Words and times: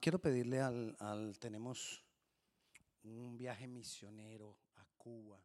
quiero 0.00 0.18
pedirle 0.18 0.60
al, 0.60 0.96
al, 0.98 1.38
tenemos 1.38 2.02
un 3.04 3.36
viaje 3.36 3.66
misionero 3.66 4.56
a 4.76 4.84
Cuba 4.96 5.40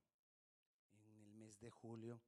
en 1.05 1.17
el 1.19 1.33
mes 1.33 1.59
de 1.59 1.69
julio 1.69 2.19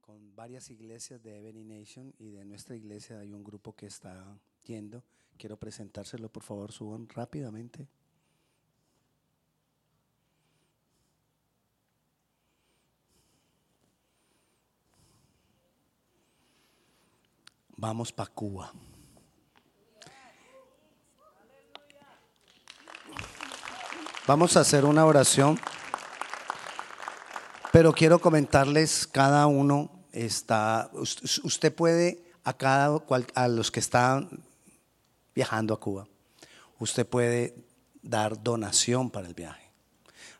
con 0.00 0.34
varias 0.34 0.70
iglesias 0.70 1.22
de 1.22 1.36
Ebony 1.36 1.64
Nation 1.64 2.14
y 2.18 2.30
de 2.30 2.44
nuestra 2.44 2.74
iglesia 2.74 3.20
hay 3.20 3.32
un 3.32 3.44
grupo 3.44 3.76
que 3.76 3.86
está 3.86 4.40
yendo. 4.64 5.04
Quiero 5.36 5.58
presentárselo, 5.58 6.30
por 6.30 6.42
favor, 6.42 6.72
suban 6.72 7.08
rápidamente. 7.08 7.86
Vamos 17.76 18.12
para 18.12 18.32
Cuba. 18.32 18.72
Vamos 24.28 24.58
a 24.58 24.60
hacer 24.60 24.84
una 24.84 25.06
oración, 25.06 25.58
pero 27.72 27.94
quiero 27.94 28.18
comentarles 28.18 29.06
cada 29.06 29.46
uno 29.46 29.90
está. 30.12 30.90
Usted 30.92 31.74
puede 31.74 32.22
a 32.44 32.52
cada 32.52 33.02
a 33.34 33.48
los 33.48 33.70
que 33.70 33.80
están 33.80 34.28
viajando 35.34 35.72
a 35.72 35.80
Cuba, 35.80 36.06
usted 36.78 37.06
puede 37.06 37.54
dar 38.02 38.42
donación 38.42 39.08
para 39.08 39.28
el 39.28 39.32
viaje. 39.32 39.70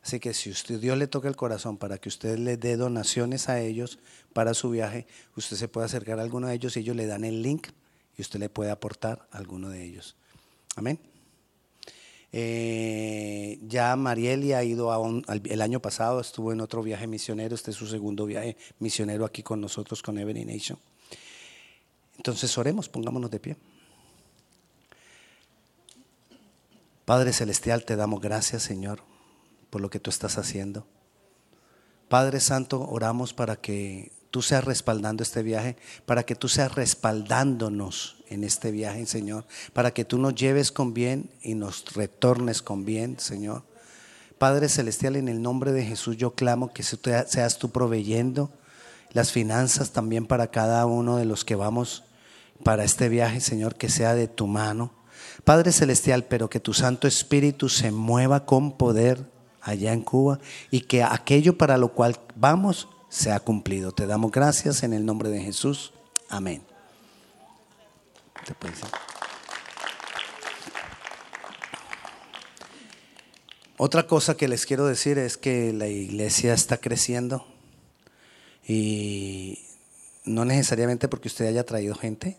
Así 0.03 0.19
que 0.19 0.35
si 0.35 0.51
usted 0.51 0.79
Dios 0.79 0.95
le 0.95 1.07
toca 1.07 1.27
el 1.27 1.35
corazón 1.35 1.77
para 1.77 1.97
que 1.97 2.09
usted 2.09 2.37
le 2.37 2.57
dé 2.57 2.77
donaciones 2.77 3.49
a 3.49 3.59
ellos 3.59 3.97
para 4.33 4.53
su 4.53 4.69
viaje, 4.69 5.07
usted 5.35 5.57
se 5.57 5.67
puede 5.67 5.87
acercar 5.87 6.19
a 6.19 6.21
alguno 6.21 6.45
de 6.45 6.53
ellos 6.53 6.77
y 6.77 6.81
ellos 6.81 6.95
le 6.95 7.07
dan 7.07 7.23
el 7.23 7.41
link 7.41 7.69
y 8.15 8.21
usted 8.21 8.39
le 8.39 8.49
puede 8.49 8.69
aportar 8.69 9.27
a 9.31 9.39
alguno 9.39 9.67
de 9.69 9.83
ellos. 9.83 10.15
Amén. 10.75 10.99
Eh, 12.31 13.59
ya 13.67 13.95
Marieli 13.95 14.53
ha 14.53 14.63
ido 14.63 14.91
el 15.27 15.61
año 15.61 15.81
pasado, 15.81 16.19
estuvo 16.19 16.51
en 16.53 16.61
otro 16.61 16.83
viaje 16.83 17.07
misionero, 17.07 17.55
este 17.55 17.71
es 17.71 17.77
su 17.77 17.87
segundo 17.87 18.25
viaje 18.25 18.55
misionero 18.79 19.25
aquí 19.25 19.41
con 19.41 19.59
nosotros, 19.61 20.01
con 20.01 20.17
Every 20.17 20.45
Nation. 20.45 20.77
Entonces 22.17 22.55
oremos, 22.57 22.89
pongámonos 22.89 23.31
de 23.31 23.39
pie. 23.39 23.57
Padre 27.05 27.33
Celestial, 27.33 27.85
te 27.85 27.95
damos 27.95 28.21
gracias, 28.21 28.61
Señor, 28.61 29.01
por 29.71 29.81
lo 29.81 29.89
que 29.89 29.99
tú 29.99 30.11
estás 30.11 30.37
haciendo. 30.37 30.85
Padre 32.07 32.39
Santo, 32.39 32.87
oramos 32.87 33.33
para 33.33 33.55
que 33.55 34.11
tú 34.31 34.41
seas 34.41 34.63
respaldando 34.63 35.23
este 35.23 35.43
viaje, 35.43 35.75
para 36.05 36.23
que 36.23 36.35
tú 36.35 36.47
seas 36.47 36.75
respaldándonos 36.75 38.17
en 38.29 38.43
este 38.43 38.71
viaje, 38.71 39.05
Señor, 39.05 39.45
para 39.73 39.91
que 39.91 40.05
tú 40.05 40.17
nos 40.17 40.35
lleves 40.35 40.71
con 40.71 40.93
bien 40.93 41.29
y 41.41 41.55
nos 41.55 41.93
retornes 41.93 42.61
con 42.61 42.85
bien, 42.85 43.19
Señor. 43.19 43.63
Padre 44.37 44.69
Celestial, 44.69 45.15
en 45.15 45.27
el 45.27 45.41
nombre 45.41 45.71
de 45.71 45.83
Jesús 45.83 46.15
yo 46.15 46.33
clamo 46.33 46.71
que 46.71 46.83
seas 46.83 47.57
tú 47.57 47.71
proveyendo 47.71 48.51
las 49.11 49.31
finanzas 49.31 49.91
también 49.91 50.25
para 50.27 50.47
cada 50.47 50.85
uno 50.85 51.17
de 51.17 51.25
los 51.25 51.43
que 51.43 51.55
vamos 51.55 52.03
para 52.63 52.83
este 52.83 53.09
viaje, 53.09 53.41
Señor, 53.41 53.75
que 53.75 53.89
sea 53.89 54.13
de 54.13 54.27
tu 54.27 54.47
mano. 54.47 54.93
Padre 55.43 55.71
Celestial, 55.71 56.25
pero 56.25 56.49
que 56.49 56.59
tu 56.59 56.73
Santo 56.73 57.07
Espíritu 57.07 57.69
se 57.69 57.91
mueva 57.91 58.45
con 58.45 58.77
poder 58.77 59.25
allá 59.61 59.93
en 59.93 60.01
Cuba 60.01 60.39
y 60.71 60.81
que 60.81 61.03
aquello 61.03 61.57
para 61.57 61.77
lo 61.77 61.93
cual 61.93 62.17
vamos 62.35 62.87
se 63.09 63.31
ha 63.31 63.39
cumplido. 63.39 63.91
Te 63.91 64.05
damos 64.05 64.31
gracias 64.31 64.83
en 64.83 64.93
el 64.93 65.05
nombre 65.05 65.29
de 65.29 65.41
Jesús. 65.41 65.93
Amén. 66.29 66.61
Otra 73.77 74.07
cosa 74.07 74.35
que 74.35 74.47
les 74.47 74.65
quiero 74.65 74.85
decir 74.85 75.17
es 75.17 75.37
que 75.37 75.73
la 75.73 75.87
iglesia 75.87 76.53
está 76.53 76.77
creciendo 76.77 77.45
y 78.67 79.59
no 80.25 80.45
necesariamente 80.45 81.07
porque 81.07 81.27
usted 81.27 81.47
haya 81.47 81.65
traído 81.65 81.95
gente, 81.95 82.37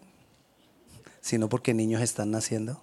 sino 1.21 1.49
porque 1.49 1.75
niños 1.75 2.03
están 2.03 2.31
naciendo. 2.31 2.83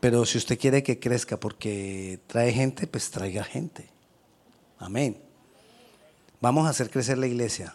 Pero 0.00 0.24
si 0.24 0.38
usted 0.38 0.58
quiere 0.58 0.82
que 0.82 1.00
crezca 1.00 1.38
porque 1.38 2.20
trae 2.26 2.52
gente, 2.52 2.86
pues 2.86 3.10
traiga 3.10 3.42
gente. 3.42 3.88
Amén. 4.78 5.23
Vamos 6.44 6.66
a 6.66 6.68
hacer 6.68 6.90
crecer 6.90 7.16
la 7.16 7.26
iglesia, 7.26 7.74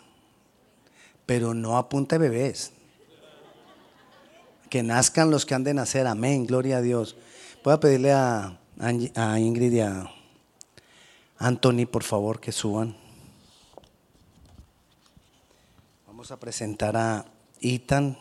pero 1.26 1.56
no 1.56 1.76
apunte 1.76 2.20
bebés. 2.20 2.72
Que 4.70 4.84
nazcan 4.84 5.32
los 5.32 5.48
que 5.48 5.56
han 5.56 5.64
de 5.64 5.74
nacer. 5.74 6.06
Amén, 6.06 6.46
gloria 6.46 6.78
a 6.78 6.82
Dios. 6.84 7.16
Voy 7.64 7.74
a 7.74 7.80
pedirle 7.80 8.14
a, 8.14 8.60
Ingrid 9.40 9.72
y 9.72 9.80
a 9.80 10.08
Anthony, 11.40 11.88
por 11.92 12.04
favor, 12.04 12.40
que 12.40 12.52
suban. 12.52 12.96
Vamos 16.06 16.30
a 16.30 16.40
presentar 16.40 16.96
a 16.96 17.26
Ethan 17.62 18.20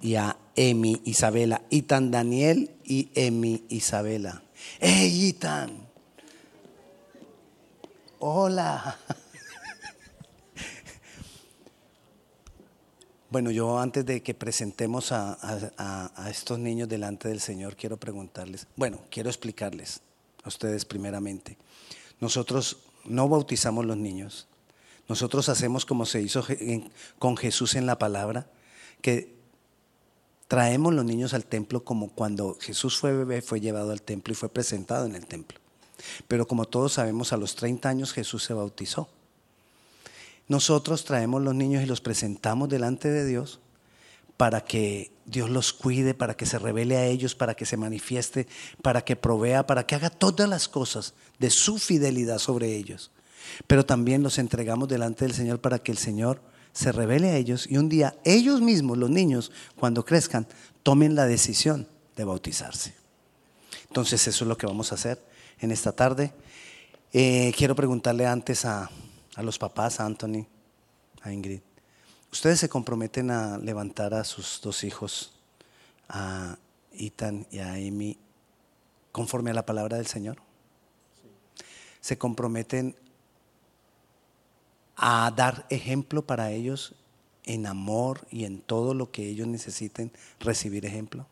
y 0.00 0.14
a 0.14 0.36
Emi 0.54 1.02
Isabela. 1.04 1.62
Ethan 1.68 2.12
Daniel 2.12 2.70
y 2.84 3.10
Emi 3.16 3.64
Isabela. 3.70 4.44
¡Hey, 4.78 5.30
Ethan! 5.30 5.88
Hola. 8.20 8.98
Bueno, 13.32 13.50
yo 13.50 13.78
antes 13.78 14.04
de 14.04 14.22
que 14.22 14.34
presentemos 14.34 15.10
a, 15.10 16.28
estos 16.28 16.58
niños 16.58 16.86
delante 16.86 17.30
del 17.30 17.40
Señor, 17.40 17.76
quiero 17.76 17.96
preguntarles, 17.96 18.66
bueno, 18.76 19.00
quiero 19.10 19.30
explicarles 19.30 20.02
a 20.44 20.48
ustedes 20.48 20.84
primeramente. 20.84 21.56
Nosotros 22.20 22.76
no 23.06 23.30
bautizamos 23.30 23.86
los 23.86 23.96
niños. 23.96 24.48
Nosotros 25.08 25.48
hacemos 25.48 25.86
como 25.86 26.04
se 26.04 26.20
hizo 26.20 26.44
con 27.18 27.38
Jesús 27.38 27.74
en 27.74 27.86
la 27.86 27.98
palabra, 27.98 28.48
que 29.00 29.34
traemos 30.46 30.92
los 30.92 31.06
niños 31.06 31.32
al 31.32 31.46
templo 31.46 31.84
como 31.84 32.10
cuando 32.10 32.58
Jesús 32.60 32.98
fue 32.98 33.16
bebé, 33.16 33.40
fue 33.40 33.62
llevado 33.62 33.92
al 33.92 34.02
templo 34.02 34.32
y 34.32 34.36
fue 34.36 34.50
presentado 34.50 35.06
en 35.06 35.14
el 35.14 35.24
templo. 35.24 35.58
Pero 36.28 36.46
como 36.46 36.66
todos 36.66 36.92
sabemos, 36.92 37.32
a 37.32 37.38
los 37.38 37.54
30 37.56 37.88
años 37.88 38.12
Jesús 38.12 38.44
se 38.44 38.52
bautizó. 38.52 39.08
Nosotros 40.48 41.04
traemos 41.04 41.42
los 41.42 41.54
niños 41.54 41.82
y 41.82 41.86
los 41.86 42.00
presentamos 42.00 42.68
delante 42.68 43.10
de 43.10 43.24
Dios 43.24 43.60
para 44.36 44.62
que 44.62 45.12
Dios 45.24 45.50
los 45.50 45.72
cuide, 45.72 46.14
para 46.14 46.36
que 46.36 46.46
se 46.46 46.58
revele 46.58 46.96
a 46.96 47.06
ellos, 47.06 47.34
para 47.34 47.54
que 47.54 47.64
se 47.64 47.76
manifieste, 47.76 48.48
para 48.82 49.04
que 49.04 49.14
provea, 49.14 49.66
para 49.66 49.86
que 49.86 49.94
haga 49.94 50.10
todas 50.10 50.48
las 50.48 50.68
cosas 50.68 51.14
de 51.38 51.50
su 51.50 51.78
fidelidad 51.78 52.38
sobre 52.38 52.74
ellos. 52.76 53.12
Pero 53.66 53.86
también 53.86 54.22
los 54.22 54.38
entregamos 54.38 54.88
delante 54.88 55.24
del 55.24 55.34
Señor 55.34 55.60
para 55.60 55.78
que 55.78 55.92
el 55.92 55.98
Señor 55.98 56.40
se 56.72 56.90
revele 56.90 57.30
a 57.30 57.36
ellos 57.36 57.66
y 57.70 57.76
un 57.76 57.88
día 57.88 58.16
ellos 58.24 58.60
mismos, 58.60 58.98
los 58.98 59.10
niños, 59.10 59.52
cuando 59.76 60.04
crezcan, 60.04 60.46
tomen 60.82 61.14
la 61.14 61.26
decisión 61.26 61.86
de 62.16 62.24
bautizarse. 62.24 62.94
Entonces 63.88 64.26
eso 64.26 64.44
es 64.44 64.48
lo 64.48 64.56
que 64.56 64.66
vamos 64.66 64.90
a 64.90 64.94
hacer 64.94 65.22
en 65.60 65.70
esta 65.70 65.92
tarde. 65.92 66.32
Eh, 67.12 67.52
quiero 67.56 67.76
preguntarle 67.76 68.26
antes 68.26 68.64
a, 68.64 68.90
a 69.34 69.42
los 69.42 69.58
papás, 69.58 70.00
a 70.00 70.06
Anthony, 70.06 70.46
a 71.22 71.32
Ingrid. 71.32 71.60
¿Ustedes 72.30 72.60
se 72.60 72.68
comprometen 72.68 73.30
a 73.30 73.58
levantar 73.58 74.14
a 74.14 74.24
sus 74.24 74.60
dos 74.62 74.84
hijos, 74.84 75.32
a 76.08 76.56
Ethan 76.92 77.46
y 77.50 77.58
a 77.58 77.74
Amy, 77.74 78.18
conforme 79.12 79.50
a 79.50 79.54
la 79.54 79.66
palabra 79.66 79.98
del 79.98 80.06
Señor? 80.06 80.38
¿Se 82.00 82.18
comprometen 82.18 82.96
a 84.96 85.32
dar 85.36 85.66
ejemplo 85.70 86.22
para 86.22 86.50
ellos 86.50 86.94
en 87.44 87.66
amor 87.66 88.26
y 88.30 88.44
en 88.44 88.60
todo 88.60 88.94
lo 88.94 89.10
que 89.10 89.28
ellos 89.28 89.46
necesiten 89.46 90.10
recibir 90.40 90.86
ejemplo? 90.86 91.26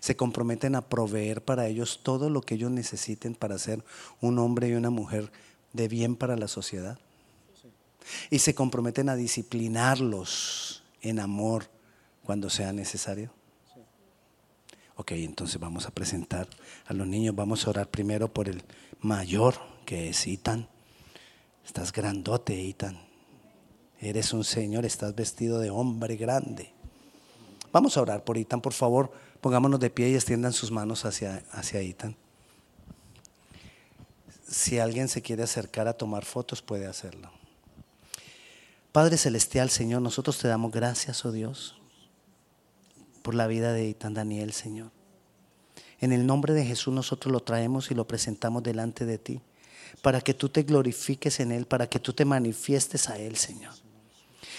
Se 0.00 0.16
comprometen 0.16 0.74
a 0.76 0.88
proveer 0.88 1.44
para 1.44 1.66
ellos 1.66 2.00
todo 2.02 2.30
lo 2.30 2.40
que 2.40 2.54
ellos 2.54 2.70
necesiten 2.70 3.34
para 3.34 3.58
ser 3.58 3.84
un 4.20 4.38
hombre 4.38 4.68
y 4.68 4.74
una 4.74 4.90
mujer 4.90 5.30
de 5.78 5.88
bien 5.88 6.16
para 6.16 6.36
la 6.36 6.48
sociedad. 6.48 6.98
Y 8.30 8.40
se 8.40 8.54
comprometen 8.54 9.08
a 9.08 9.16
disciplinarlos 9.16 10.82
en 11.00 11.20
amor 11.20 11.70
cuando 12.24 12.50
sea 12.50 12.72
necesario. 12.72 13.32
Ok, 14.96 15.12
entonces 15.12 15.60
vamos 15.60 15.86
a 15.86 15.90
presentar 15.90 16.48
a 16.86 16.92
los 16.92 17.06
niños. 17.06 17.34
Vamos 17.36 17.66
a 17.66 17.70
orar 17.70 17.88
primero 17.88 18.32
por 18.32 18.48
el 18.48 18.64
mayor, 19.00 19.54
que 19.86 20.08
es 20.08 20.26
Itan. 20.26 20.68
Estás 21.64 21.92
grandote, 21.92 22.60
Itan. 22.60 22.98
Eres 24.00 24.32
un 24.32 24.42
señor, 24.42 24.84
estás 24.84 25.14
vestido 25.14 25.60
de 25.60 25.70
hombre 25.70 26.16
grande. 26.16 26.72
Vamos 27.70 27.96
a 27.96 28.02
orar 28.02 28.24
por 28.24 28.36
Itan, 28.36 28.60
por 28.60 28.72
favor. 28.72 29.12
Pongámonos 29.40 29.78
de 29.78 29.90
pie 29.90 30.08
y 30.08 30.14
extiendan 30.14 30.52
sus 30.52 30.72
manos 30.72 31.04
hacia, 31.04 31.44
hacia 31.52 31.82
Itan 31.82 32.16
si 34.48 34.78
alguien 34.78 35.08
se 35.08 35.22
quiere 35.22 35.42
acercar 35.42 35.88
a 35.88 35.92
tomar 35.92 36.24
fotos, 36.24 36.62
puede 36.62 36.86
hacerlo. 36.86 37.30
Padre 38.92 39.18
Celestial, 39.18 39.68
Señor, 39.70 40.02
nosotros 40.02 40.38
te 40.38 40.48
damos 40.48 40.72
gracias, 40.72 41.24
oh 41.24 41.32
Dios, 41.32 41.78
por 43.22 43.34
la 43.34 43.46
vida 43.46 43.72
de 43.72 43.86
Itan 43.86 44.14
Daniel, 44.14 44.52
Señor. 44.52 44.90
En 46.00 46.12
el 46.12 46.26
nombre 46.26 46.54
de 46.54 46.64
Jesús 46.64 46.94
nosotros 46.94 47.30
lo 47.30 47.40
traemos 47.40 47.90
y 47.90 47.94
lo 47.94 48.06
presentamos 48.06 48.62
delante 48.62 49.04
de 49.04 49.18
ti, 49.18 49.40
para 50.00 50.20
que 50.20 50.34
tú 50.34 50.48
te 50.48 50.62
glorifiques 50.62 51.40
en 51.40 51.52
Él, 51.52 51.66
para 51.66 51.88
que 51.88 51.98
tú 51.98 52.12
te 52.12 52.24
manifiestes 52.24 53.08
a 53.08 53.18
Él, 53.18 53.36
Señor. 53.36 53.74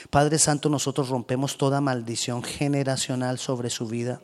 Padre 0.09 0.38
Santo, 0.38 0.69
nosotros 0.69 1.09
rompemos 1.09 1.57
toda 1.57 1.81
maldición 1.81 2.44
generacional 2.44 3.39
sobre 3.39 3.69
su 3.69 3.88
vida 3.88 4.21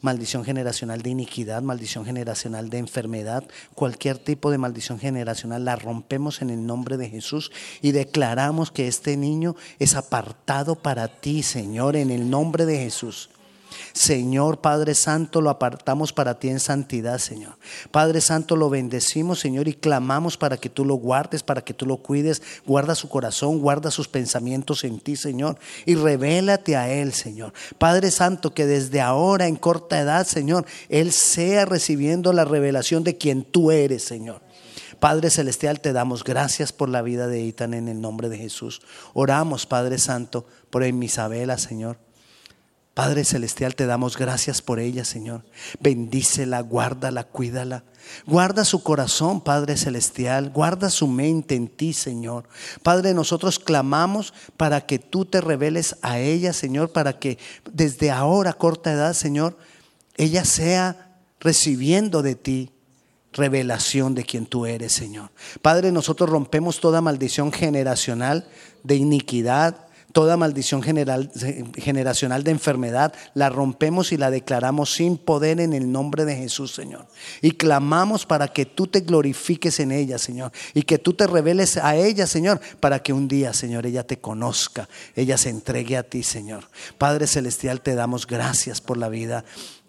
maldición 0.00 0.44
generacional 0.44 1.02
de 1.02 1.10
iniquidad, 1.10 1.62
maldición 1.62 2.04
generacional 2.04 2.70
de 2.70 2.78
enfermedad, 2.78 3.44
cualquier 3.74 4.18
tipo 4.18 4.50
de 4.50 4.58
maldición 4.58 4.98
generacional, 4.98 5.64
la 5.64 5.76
rompemos 5.76 6.42
en 6.42 6.50
el 6.50 6.66
nombre 6.66 6.96
de 6.96 7.08
Jesús 7.08 7.52
y 7.82 7.92
declaramos 7.92 8.70
que 8.70 8.88
este 8.88 9.16
niño 9.16 9.56
es 9.78 9.94
apartado 9.94 10.74
para 10.76 11.08
ti, 11.08 11.42
Señor, 11.42 11.96
en 11.96 12.10
el 12.10 12.30
nombre 12.30 12.66
de 12.66 12.78
Jesús. 12.78 13.30
Señor 13.92 14.60
Padre 14.60 14.94
Santo, 14.94 15.40
lo 15.40 15.50
apartamos 15.50 16.12
para 16.12 16.38
ti 16.38 16.48
en 16.48 16.60
santidad, 16.60 17.18
Señor. 17.18 17.56
Padre 17.90 18.20
Santo, 18.20 18.56
lo 18.56 18.70
bendecimos, 18.70 19.40
Señor, 19.40 19.68
y 19.68 19.74
clamamos 19.74 20.36
para 20.36 20.56
que 20.56 20.68
tú 20.68 20.84
lo 20.84 20.94
guardes, 20.94 21.42
para 21.42 21.62
que 21.62 21.74
tú 21.74 21.86
lo 21.86 21.98
cuides. 21.98 22.42
Guarda 22.66 22.94
su 22.94 23.08
corazón, 23.08 23.58
guarda 23.60 23.90
sus 23.90 24.08
pensamientos 24.08 24.84
en 24.84 25.00
ti, 25.00 25.16
Señor, 25.16 25.58
y 25.86 25.94
revélate 25.94 26.76
a 26.76 26.90
Él, 26.90 27.12
Señor. 27.12 27.52
Padre 27.78 28.10
Santo, 28.10 28.54
que 28.54 28.66
desde 28.66 29.00
ahora, 29.00 29.46
en 29.46 29.56
corta 29.56 30.00
edad, 30.00 30.26
Señor, 30.26 30.66
Él 30.88 31.12
sea 31.12 31.64
recibiendo 31.64 32.32
la 32.32 32.44
revelación 32.44 33.04
de 33.04 33.16
quien 33.16 33.44
tú 33.44 33.70
eres, 33.70 34.04
Señor. 34.04 34.42
Padre 35.00 35.30
Celestial, 35.30 35.80
te 35.80 35.92
damos 35.92 36.24
gracias 36.24 36.72
por 36.72 36.88
la 36.88 37.02
vida 37.02 37.26
de 37.26 37.42
Itan 37.42 37.74
en 37.74 37.88
el 37.88 38.00
nombre 38.00 38.28
de 38.28 38.38
Jesús. 38.38 38.80
Oramos, 39.12 39.66
Padre 39.66 39.98
Santo, 39.98 40.46
por 40.70 40.82
Isabela, 40.84 41.58
Señor. 41.58 42.03
Padre 42.94 43.24
Celestial, 43.24 43.74
te 43.74 43.86
damos 43.86 44.16
gracias 44.16 44.62
por 44.62 44.78
ella, 44.78 45.04
Señor. 45.04 45.44
Bendícela, 45.80 46.60
guárdala, 46.60 47.24
cuídala. 47.24 47.82
Guarda 48.24 48.64
su 48.64 48.84
corazón, 48.84 49.40
Padre 49.40 49.76
Celestial. 49.76 50.50
Guarda 50.50 50.90
su 50.90 51.08
mente 51.08 51.56
en 51.56 51.66
ti, 51.66 51.92
Señor. 51.92 52.48
Padre, 52.84 53.12
nosotros 53.12 53.58
clamamos 53.58 54.32
para 54.56 54.86
que 54.86 55.00
tú 55.00 55.24
te 55.24 55.40
reveles 55.40 55.96
a 56.02 56.20
ella, 56.20 56.52
Señor, 56.52 56.92
para 56.92 57.18
que 57.18 57.38
desde 57.72 58.12
ahora, 58.12 58.52
corta 58.52 58.92
edad, 58.92 59.12
Señor, 59.12 59.58
ella 60.16 60.44
sea 60.44 61.18
recibiendo 61.40 62.22
de 62.22 62.36
ti 62.36 62.70
revelación 63.32 64.14
de 64.14 64.22
quien 64.22 64.46
tú 64.46 64.66
eres, 64.66 64.92
Señor. 64.92 65.30
Padre, 65.60 65.90
nosotros 65.90 66.30
rompemos 66.30 66.78
toda 66.78 67.00
maldición 67.00 67.50
generacional 67.50 68.46
de 68.84 68.94
iniquidad, 68.94 69.88
Toda 70.14 70.36
maldición 70.36 70.80
general, 70.80 71.28
generacional 71.74 72.44
de 72.44 72.52
enfermedad 72.52 73.12
la 73.34 73.48
rompemos 73.50 74.12
y 74.12 74.16
la 74.16 74.30
declaramos 74.30 74.94
sin 74.94 75.18
poder 75.18 75.58
en 75.58 75.72
el 75.72 75.90
nombre 75.90 76.24
de 76.24 76.36
Jesús, 76.36 76.72
Señor. 76.72 77.08
Y 77.42 77.50
clamamos 77.50 78.24
para 78.24 78.46
que 78.46 78.64
tú 78.64 78.86
te 78.86 79.00
glorifiques 79.00 79.80
en 79.80 79.90
ella, 79.90 80.18
Señor. 80.18 80.52
Y 80.72 80.82
que 80.82 80.98
tú 80.98 81.14
te 81.14 81.26
reveles 81.26 81.78
a 81.78 81.96
ella, 81.96 82.28
Señor, 82.28 82.60
para 82.78 83.02
que 83.02 83.12
un 83.12 83.26
día, 83.26 83.52
Señor, 83.52 83.86
ella 83.86 84.06
te 84.06 84.20
conozca, 84.20 84.88
ella 85.16 85.36
se 85.36 85.50
entregue 85.50 85.96
a 85.96 86.04
ti, 86.04 86.22
Señor. 86.22 86.68
Padre 86.96 87.26
Celestial, 87.26 87.80
te 87.80 87.96
damos 87.96 88.28
gracias 88.28 88.80
por 88.80 88.98
la 88.98 89.08
vida 89.08 89.44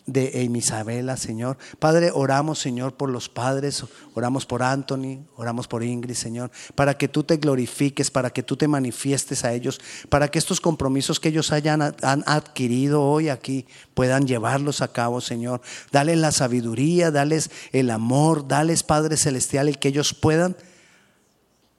de 0.05 0.43
Isabela, 0.55 1.17
Señor. 1.17 1.57
Padre, 1.79 2.11
oramos, 2.13 2.59
Señor, 2.59 2.93
por 2.93 3.09
los 3.09 3.27
padres, 3.27 3.83
oramos 4.13 4.45
por 4.45 4.61
Anthony, 4.61 5.25
oramos 5.35 5.67
por 5.67 5.83
Ingrid, 5.83 6.15
Señor, 6.15 6.51
para 6.75 6.95
que 6.95 7.07
tú 7.07 7.23
te 7.23 7.37
glorifiques, 7.37 8.11
para 8.11 8.29
que 8.29 8.43
tú 8.43 8.55
te 8.55 8.67
manifiestes 8.67 9.43
a 9.43 9.53
ellos, 9.53 9.81
para 10.09 10.29
que 10.29 10.37
estos 10.37 10.61
compromisos 10.61 11.19
que 11.19 11.29
ellos 11.29 11.51
hayan 11.51 11.81
han 11.81 12.23
adquirido 12.27 13.01
hoy 13.01 13.29
aquí 13.29 13.65
puedan 13.93 14.27
llevarlos 14.27 14.81
a 14.81 14.91
cabo, 14.91 15.21
Señor. 15.21 15.61
Dale 15.91 16.15
la 16.15 16.31
sabiduría, 16.31 17.09
dales 17.09 17.49
el 17.71 17.89
amor, 17.89 18.47
dales, 18.47 18.83
Padre 18.83 19.17
Celestial, 19.17 19.67
el 19.67 19.79
que 19.79 19.87
ellos 19.87 20.13
puedan 20.13 20.55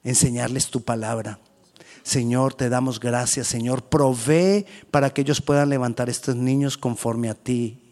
enseñarles 0.03 0.67
tu 0.67 0.81
palabra. 0.83 1.39
Señor, 2.03 2.53
te 2.53 2.69
damos 2.69 2.99
gracias, 2.99 3.47
Señor. 3.47 3.83
Provee 3.83 4.65
para 4.91 5.09
que 5.09 5.21
ellos 5.21 5.41
puedan 5.41 5.69
levantar 5.69 6.09
estos 6.09 6.35
niños 6.35 6.77
conforme 6.77 7.29
a 7.29 7.33
ti 7.33 7.86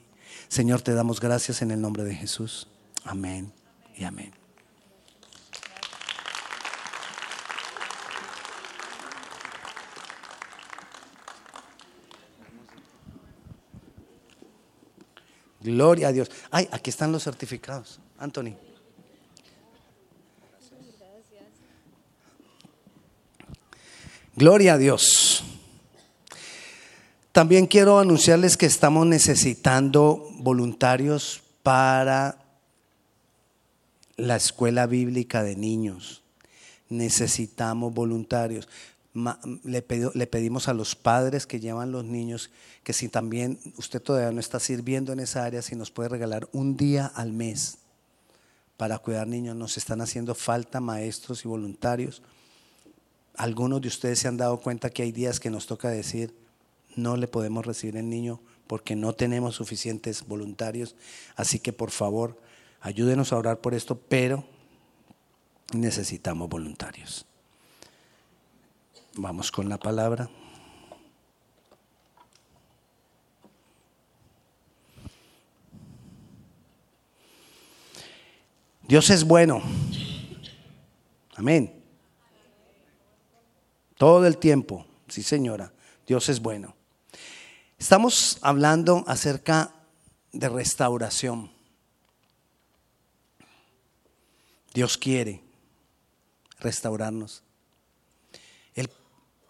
Señor, 0.48 0.82
te 0.82 0.94
damos 0.94 1.20
gracias 1.20 1.62
en 1.62 1.72
el 1.72 1.82
nombre 1.82 2.04
de 2.04 2.16
Jesús. 2.16 2.68
Amén 3.04 3.52
y 3.96 4.04
amén. 4.04 4.34
Gloria 15.66 16.10
a 16.10 16.12
Dios. 16.12 16.30
Ay, 16.52 16.70
aquí 16.72 16.92
están 16.92 17.12
los 17.12 17.24
certificados. 17.24 18.00
Anthony. 18.20 18.56
Gloria 24.36 24.74
a 24.74 24.78
Dios. 24.78 25.35
También 27.36 27.68
quiero 27.68 28.00
anunciarles 28.00 28.56
que 28.56 28.66
estamos 28.66 29.06
necesitando 29.06 30.26
voluntarios 30.38 31.44
para 31.64 32.38
la 34.16 34.38
escuela 34.38 34.86
bíblica 34.86 35.44
de 35.44 35.58
niños. 35.58 36.24
Necesitamos 36.88 37.94
voluntarios. 37.94 38.70
Le, 39.66 39.82
pedimos 39.82 40.70
a 40.70 40.74
los 40.74 40.96
padres 40.96 41.46
que 41.46 41.60
llevan 41.60 41.92
los 41.92 42.06
niños 42.06 42.52
que 42.86 42.94
si 42.94 43.10
también 43.10 43.60
usted 43.76 44.02
todavía 44.02 44.32
no 44.32 44.40
está 44.40 44.62
sirviendo 44.62 45.12
en 45.12 45.20
esa 45.20 45.44
área, 45.44 45.62
si 45.62 45.76
nos 45.76 45.92
puede 45.92 46.08
regalar 46.08 46.48
un 46.54 46.78
día 46.78 47.06
al 47.06 47.34
mes 47.34 47.80
para 48.78 48.98
cuidar 48.98 49.28
niños. 49.28 49.58
Nos 49.58 49.76
están 49.76 50.00
haciendo 50.00 50.36
falta 50.36 50.80
maestros 50.80 51.44
y 51.44 51.50
voluntarios. 51.50 52.22
Algunos 53.36 53.82
de 53.82 53.90
ustedes 53.90 54.20
se 54.20 54.30
han 54.30 54.38
dado 54.38 54.58
cuenta 54.62 54.90
que 54.90 55.04
hay 55.04 55.12
días 55.12 55.42
que 55.42 55.50
nos 55.50 55.68
toca 55.68 55.90
decir, 55.90 56.45
no 56.96 57.18
le 57.18 57.28
podemos 57.28 57.66
recibir 57.66 57.98
el 57.98 58.10
niño 58.10 58.42
porque 58.68 58.96
no 58.96 59.14
tenemos 59.14 59.56
suficientes 59.56 60.26
voluntarios. 60.26 60.96
Así 61.36 61.60
que 61.60 61.74
por 61.74 61.92
favor, 61.92 62.40
ayúdenos 62.82 63.32
a 63.32 63.38
orar 63.38 63.60
por 63.60 63.74
esto, 63.74 64.00
pero 64.10 64.46
necesitamos 65.74 66.50
voluntarios. 66.50 67.26
Vamos 69.16 69.52
con 69.52 69.70
la 69.70 69.78
palabra. 69.78 70.30
Dios 78.88 79.10
es 79.10 79.24
bueno. 79.24 79.62
Amén. 81.36 81.74
Todo 83.98 84.28
el 84.28 84.38
tiempo. 84.38 84.86
Sí, 85.08 85.24
señora. 85.24 85.74
Dios 86.06 86.30
es 86.30 86.40
bueno. 86.40 86.76
Estamos 87.78 88.38
hablando 88.42 89.04
acerca 89.08 89.74
de 90.32 90.50
restauración. 90.50 91.52
Dios 94.74 94.98
quiere 94.98 95.42
restaurarnos. 96.60 97.42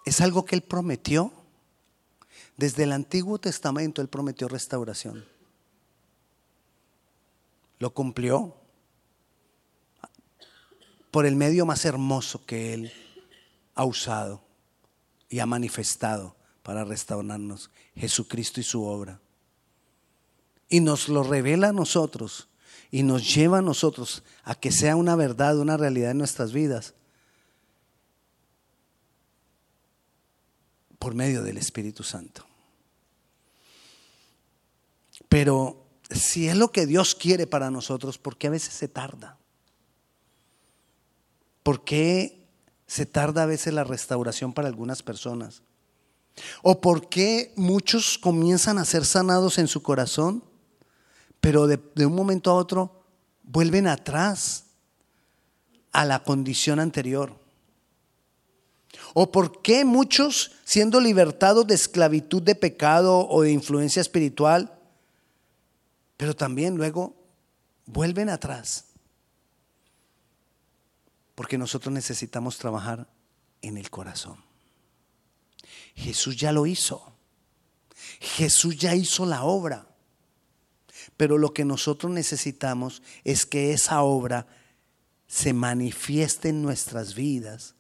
es 0.06 0.22
algo 0.22 0.46
que 0.46 0.56
Él 0.56 0.62
prometió. 0.62 1.32
Desde 2.58 2.84
el 2.84 2.92
Antiguo 2.92 3.40
Testamento 3.40 4.02
Él 4.02 4.08
prometió 4.08 4.48
restauración. 4.48 5.26
Lo 7.80 7.94
cumplió 7.94 8.56
por 11.12 11.26
el 11.26 11.36
medio 11.36 11.66
más 11.66 11.86
hermoso 11.86 12.46
que 12.46 12.74
Él 12.74 12.94
ha 13.74 13.84
usado 13.84 14.42
y 15.30 15.40
ha 15.40 15.46
manifestado 15.46 16.36
para 16.66 16.84
restaurarnos, 16.84 17.70
Jesucristo 17.96 18.60
y 18.60 18.64
su 18.64 18.84
obra. 18.86 19.22
Y 20.68 20.80
nos 20.80 21.10
lo 21.10 21.22
revela 21.22 21.70
a 21.70 21.74
nosotros 21.74 22.48
y 22.90 23.04
nos 23.04 23.36
lleva 23.36 23.60
a 23.60 23.62
nosotros 23.62 24.24
a 24.44 24.56
que 24.56 24.72
sea 24.72 24.96
una 24.96 25.16
verdad, 25.16 25.60
una 25.60 25.78
realidad 25.78 26.10
en 26.10 26.18
nuestras 26.18 26.54
vidas 26.54 26.96
por 30.98 31.14
medio 31.14 31.44
del 31.44 31.60
Espíritu 31.60 32.02
Santo. 32.02 32.48
Pero 35.30 35.86
si 36.10 36.48
es 36.48 36.58
lo 36.58 36.72
que 36.72 36.88
Dios 36.88 37.14
quiere 37.14 37.46
para 37.46 37.70
nosotros, 37.70 38.18
¿por 38.18 38.38
qué 38.38 38.48
a 38.48 38.52
veces 38.52 38.74
se 38.74 38.88
tarda? 38.88 39.38
¿Por 41.62 41.84
qué 41.84 42.48
se 42.88 43.06
tarda 43.06 43.44
a 43.44 43.46
veces 43.46 43.72
la 43.72 43.84
restauración 43.84 44.52
para 44.52 44.68
algunas 44.68 45.04
personas? 45.04 45.62
¿O 46.62 46.82
por 46.82 47.10
qué 47.10 47.54
muchos 47.56 48.18
comienzan 48.18 48.78
a 48.78 48.86
ser 48.86 49.06
sanados 49.06 49.58
en 49.58 49.68
su 49.68 49.82
corazón, 49.82 50.44
pero 51.40 51.68
de, 51.68 52.06
un 52.06 52.16
momento 52.16 52.52
a 52.52 52.56
otro 52.56 53.04
vuelven 53.44 53.88
atrás 53.88 54.66
a 55.92 56.06
la 56.06 56.24
condición 56.24 56.80
anterior? 56.80 57.40
¿O 59.14 59.32
por 59.32 59.62
qué 59.62 59.86
muchos, 59.86 60.52
siendo 60.66 61.00
libertados 61.00 61.68
de 61.68 61.76
esclavitud 61.76 62.42
de 62.42 62.56
pecado 62.56 63.28
o 63.30 63.42
de 63.42 63.52
influencia 63.52 64.02
espiritual, 64.02 64.78
pero 66.18 66.36
también 66.36 66.76
luego 66.76 67.16
vuelven 67.86 68.30
atrás? 68.30 68.86
Porque 71.34 71.58
nosotros 71.58 71.94
necesitamos 71.94 72.58
trabajar 72.58 73.08
en 73.62 73.78
el 73.78 73.90
corazón. 73.90 74.55
Jesús 75.96 76.36
ya 76.36 76.52
lo 76.52 76.66
hizo. 76.66 77.14
Jesús 78.20 78.78
ya 78.78 78.96
hizo 78.96 79.26
la 79.26 79.44
obra. 79.44 79.88
Pero 81.18 81.38
lo 81.38 81.54
que 81.54 81.66
nosotros 81.66 82.12
necesitamos 82.12 83.02
es 83.24 83.46
que 83.46 83.74
esa 83.74 84.02
obra 84.02 84.48
se 85.28 85.54
manifieste 85.54 86.50
en 86.50 86.62
nuestras 86.62 87.16
vidas 87.16 87.76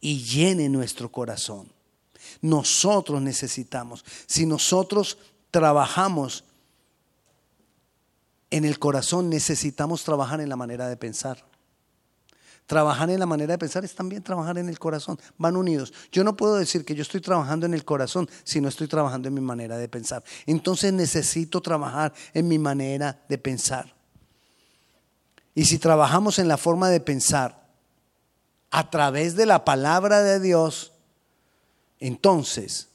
y 0.00 0.22
llene 0.22 0.68
nuestro 0.68 1.10
corazón. 1.10 1.72
Nosotros 2.40 3.22
necesitamos, 3.22 4.04
si 4.26 4.46
nosotros 4.46 5.18
trabajamos 5.50 6.44
en 8.50 8.64
el 8.64 8.78
corazón, 8.78 9.30
necesitamos 9.30 10.04
trabajar 10.04 10.40
en 10.40 10.48
la 10.48 10.56
manera 10.56 10.88
de 10.88 10.96
pensar. 10.96 11.44
Trabajar 12.66 13.10
en 13.10 13.20
la 13.20 13.26
manera 13.26 13.52
de 13.52 13.58
pensar 13.58 13.84
es 13.84 13.94
también 13.94 14.22
trabajar 14.22 14.56
en 14.56 14.68
el 14.70 14.78
corazón. 14.78 15.18
Van 15.36 15.56
unidos. 15.56 15.92
Yo 16.10 16.24
no 16.24 16.34
puedo 16.34 16.56
decir 16.56 16.84
que 16.84 16.94
yo 16.94 17.02
estoy 17.02 17.20
trabajando 17.20 17.66
en 17.66 17.74
el 17.74 17.84
corazón 17.84 18.28
si 18.42 18.60
no 18.60 18.68
estoy 18.68 18.88
trabajando 18.88 19.28
en 19.28 19.34
mi 19.34 19.42
manera 19.42 19.76
de 19.76 19.88
pensar. 19.88 20.24
Entonces 20.46 20.92
necesito 20.92 21.60
trabajar 21.60 22.14
en 22.32 22.48
mi 22.48 22.58
manera 22.58 23.22
de 23.28 23.36
pensar. 23.36 23.94
Y 25.54 25.66
si 25.66 25.78
trabajamos 25.78 26.38
en 26.38 26.48
la 26.48 26.56
forma 26.56 26.88
de 26.88 27.00
pensar 27.00 27.68
a 28.70 28.90
través 28.90 29.36
de 29.36 29.46
la 29.46 29.64
palabra 29.64 30.22
de 30.22 30.40
Dios, 30.40 30.92
entonces, 32.00 32.88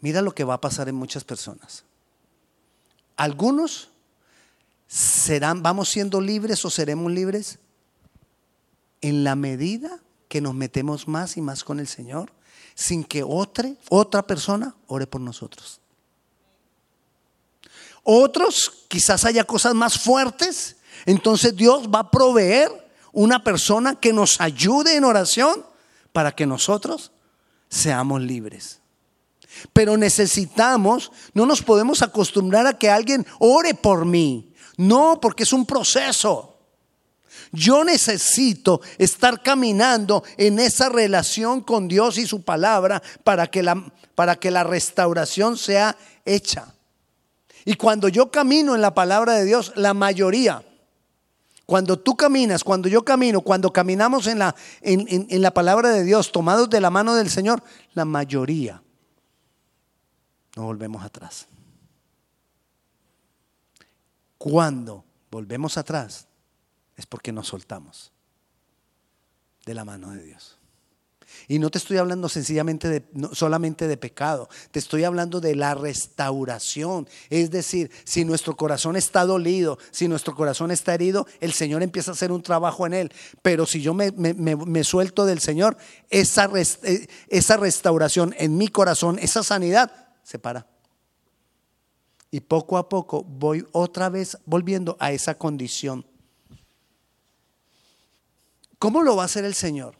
mira 0.00 0.22
lo 0.22 0.34
que 0.34 0.44
va 0.44 0.54
a 0.54 0.60
pasar 0.60 0.88
en 0.88 0.94
muchas 0.94 1.24
personas. 1.24 1.84
Algunos 3.16 3.90
serán, 4.86 5.62
vamos 5.62 5.88
siendo 5.88 6.20
libres 6.20 6.64
o 6.64 6.70
seremos 6.70 7.10
libres 7.10 7.58
en 9.00 9.24
la 9.24 9.36
medida 9.36 10.00
que 10.28 10.40
nos 10.40 10.54
metemos 10.54 11.08
más 11.08 11.36
y 11.36 11.40
más 11.40 11.64
con 11.64 11.80
el 11.80 11.88
Señor, 11.88 12.32
sin 12.74 13.04
que 13.04 13.22
otra, 13.22 13.70
otra 13.88 14.26
persona 14.26 14.74
ore 14.86 15.06
por 15.06 15.20
nosotros. 15.20 15.80
Otros, 18.02 18.84
quizás 18.88 19.24
haya 19.24 19.44
cosas 19.44 19.74
más 19.74 19.98
fuertes, 19.98 20.76
entonces 21.06 21.56
Dios 21.56 21.88
va 21.88 22.00
a 22.00 22.10
proveer 22.10 22.70
una 23.12 23.42
persona 23.42 23.98
que 23.98 24.12
nos 24.12 24.40
ayude 24.40 24.96
en 24.96 25.04
oración 25.04 25.64
para 26.12 26.32
que 26.32 26.46
nosotros 26.46 27.12
seamos 27.68 28.20
libres. 28.20 28.80
Pero 29.72 29.96
necesitamos, 29.96 31.10
no 31.34 31.46
nos 31.46 31.62
podemos 31.62 32.02
acostumbrar 32.02 32.66
a 32.66 32.78
que 32.78 32.90
alguien 32.90 33.26
ore 33.38 33.74
por 33.74 34.04
mí. 34.04 34.52
No, 34.76 35.18
porque 35.20 35.44
es 35.44 35.52
un 35.52 35.66
proceso. 35.66 36.54
Yo 37.52 37.84
necesito 37.84 38.80
estar 38.98 39.42
caminando 39.42 40.24
en 40.36 40.58
esa 40.58 40.88
relación 40.88 41.60
con 41.60 41.88
Dios 41.88 42.18
y 42.18 42.26
su 42.26 42.42
palabra 42.42 43.02
para 43.24 43.46
que 43.46 43.62
la, 43.62 43.92
para 44.14 44.36
que 44.36 44.50
la 44.50 44.64
restauración 44.64 45.56
sea 45.56 45.96
hecha. 46.24 46.72
Y 47.64 47.74
cuando 47.74 48.08
yo 48.08 48.30
camino 48.30 48.74
en 48.74 48.80
la 48.80 48.94
palabra 48.94 49.34
de 49.34 49.44
Dios, 49.44 49.72
la 49.76 49.94
mayoría, 49.94 50.64
cuando 51.64 51.98
tú 51.98 52.16
caminas, 52.16 52.62
cuando 52.62 52.88
yo 52.88 53.04
camino, 53.04 53.40
cuando 53.40 53.72
caminamos 53.72 54.26
en 54.26 54.38
la, 54.38 54.54
en 54.82 55.42
la 55.42 55.52
palabra 55.52 55.90
de 55.90 56.04
Dios, 56.04 56.30
tomados 56.30 56.70
de 56.70 56.80
la 56.80 56.90
mano 56.90 57.14
del 57.14 57.30
Señor, 57.30 57.62
la 57.94 58.04
mayoría 58.04 58.82
no 60.56 60.64
volvemos 60.64 61.04
atrás. 61.04 61.46
Cuando 64.38 65.04
volvemos 65.30 65.76
atrás 65.76 66.26
es 66.96 67.06
porque 67.06 67.32
nos 67.32 67.48
soltamos 67.48 68.12
de 69.64 69.74
la 69.74 69.84
mano 69.84 70.10
de 70.10 70.22
Dios. 70.22 70.58
Y 71.48 71.58
no 71.58 71.70
te 71.70 71.78
estoy 71.78 71.98
hablando 71.98 72.28
sencillamente 72.28 72.88
de, 72.88 73.04
solamente 73.32 73.88
de 73.88 73.96
pecado, 73.96 74.48
te 74.70 74.78
estoy 74.78 75.04
hablando 75.04 75.40
de 75.40 75.54
la 75.54 75.74
restauración. 75.74 77.08
Es 77.30 77.50
decir, 77.50 77.90
si 78.04 78.24
nuestro 78.24 78.56
corazón 78.56 78.96
está 78.96 79.24
dolido, 79.24 79.78
si 79.90 80.08
nuestro 80.08 80.34
corazón 80.34 80.70
está 80.70 80.94
herido, 80.94 81.26
el 81.40 81.52
Señor 81.52 81.82
empieza 81.82 82.10
a 82.10 82.14
hacer 82.14 82.32
un 82.32 82.42
trabajo 82.42 82.86
en 82.86 82.94
él. 82.94 83.12
Pero 83.42 83.66
si 83.66 83.82
yo 83.82 83.92
me, 83.92 84.12
me 84.12 84.84
suelto 84.84 85.26
del 85.26 85.40
Señor, 85.40 85.76
esa, 86.10 86.50
eh, 86.54 87.06
esa 87.28 87.56
restauración 87.56 88.34
en 88.38 88.56
mi 88.56 88.68
corazón, 88.68 89.18
esa 89.18 89.42
sanidad, 89.42 89.92
se 90.22 90.38
para. 90.38 90.66
Y 92.30 92.40
poco 92.40 92.76
a 92.76 92.88
poco 92.88 93.22
voy 93.22 93.66
otra 93.72 94.08
vez 94.08 94.38
volviendo 94.44 94.96
a 95.00 95.12
esa 95.12 95.36
condición. 95.36 96.04
¿Cómo 98.78 99.02
lo 99.02 99.16
va 99.16 99.22
a 99.22 99.26
hacer 99.26 99.44
el 99.44 99.54
Señor? 99.54 99.96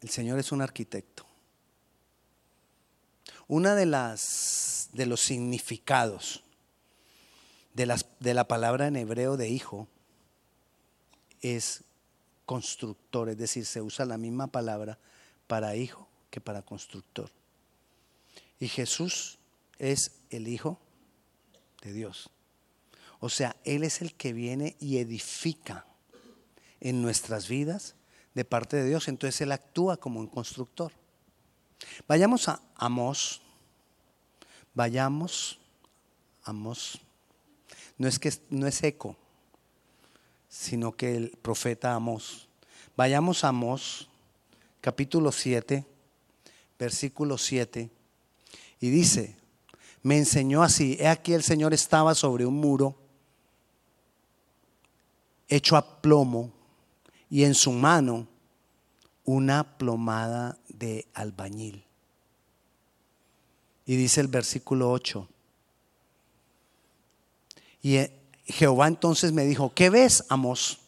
El 0.00 0.08
Señor 0.08 0.38
es 0.38 0.50
un 0.50 0.62
arquitecto. 0.62 1.26
Una 3.48 3.74
de 3.74 3.86
las 3.86 4.72
de 4.92 5.06
los 5.06 5.20
significados 5.20 6.42
de, 7.74 7.86
las, 7.86 8.06
de 8.20 8.34
la 8.34 8.46
palabra 8.46 8.86
en 8.86 8.96
hebreo 8.96 9.36
de 9.36 9.48
hijo 9.48 9.88
es 11.40 11.82
constructor, 12.46 13.30
es 13.30 13.38
decir, 13.38 13.64
se 13.64 13.80
usa 13.80 14.04
la 14.04 14.18
misma 14.18 14.48
palabra 14.48 14.98
para 15.46 15.74
hijo 15.76 16.08
que 16.30 16.40
para 16.40 16.62
constructor. 16.62 17.30
Y 18.62 18.68
Jesús 18.68 19.40
es 19.80 20.12
el 20.30 20.46
Hijo 20.46 20.78
de 21.82 21.92
Dios. 21.92 22.30
O 23.18 23.28
sea, 23.28 23.56
Él 23.64 23.82
es 23.82 24.00
el 24.02 24.14
que 24.14 24.32
viene 24.32 24.76
y 24.78 24.98
edifica 24.98 25.84
en 26.78 27.02
nuestras 27.02 27.48
vidas 27.48 27.96
de 28.34 28.44
parte 28.44 28.76
de 28.76 28.88
Dios. 28.88 29.08
Entonces 29.08 29.40
Él 29.40 29.50
actúa 29.50 29.96
como 29.96 30.20
un 30.20 30.28
constructor. 30.28 30.92
Vayamos 32.06 32.48
a 32.48 32.62
Amós. 32.76 33.42
Vayamos 34.74 35.58
a 36.44 36.50
Amós. 36.50 37.00
No 37.98 38.06
es 38.06 38.20
que 38.20 38.32
no 38.48 38.68
es 38.68 38.80
eco, 38.84 39.16
sino 40.48 40.92
que 40.92 41.16
el 41.16 41.30
profeta 41.30 41.96
Amós. 41.96 42.46
Vayamos 42.96 43.42
a 43.42 43.48
Amós, 43.48 44.08
capítulo 44.80 45.32
7, 45.32 45.84
versículo 46.78 47.36
7 47.38 47.90
y 48.82 48.90
dice, 48.90 49.36
me 50.02 50.18
enseñó 50.18 50.64
así, 50.64 50.96
he 50.98 51.06
aquí 51.06 51.34
el 51.34 51.44
Señor 51.44 51.72
estaba 51.72 52.16
sobre 52.16 52.44
un 52.44 52.54
muro 52.54 52.96
hecho 55.48 55.76
a 55.76 56.02
plomo 56.02 56.50
y 57.30 57.44
en 57.44 57.54
su 57.54 57.70
mano 57.70 58.26
una 59.24 59.78
plomada 59.78 60.58
de 60.66 61.06
albañil. 61.14 61.84
Y 63.86 63.94
dice 63.94 64.20
el 64.20 64.26
versículo 64.26 64.90
8. 64.90 65.28
Y 67.82 67.96
eh, 67.98 68.12
Jehová 68.46 68.88
entonces 68.88 69.30
me 69.30 69.44
dijo, 69.44 69.72
¿qué 69.72 69.90
ves, 69.90 70.24
Amos? 70.28 70.80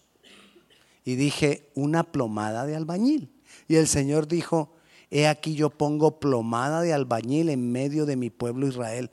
Y 1.04 1.14
dije, 1.14 1.70
una 1.76 2.02
plomada 2.02 2.66
de 2.66 2.74
albañil. 2.74 3.30
Y 3.68 3.76
el 3.76 3.86
Señor 3.86 4.26
dijo, 4.26 4.73
He 5.14 5.28
aquí 5.28 5.54
yo 5.54 5.70
pongo 5.70 6.18
plomada 6.18 6.80
de 6.80 6.92
albañil 6.92 7.48
en 7.48 7.70
medio 7.70 8.04
de 8.04 8.16
mi 8.16 8.30
pueblo 8.30 8.66
Israel. 8.66 9.12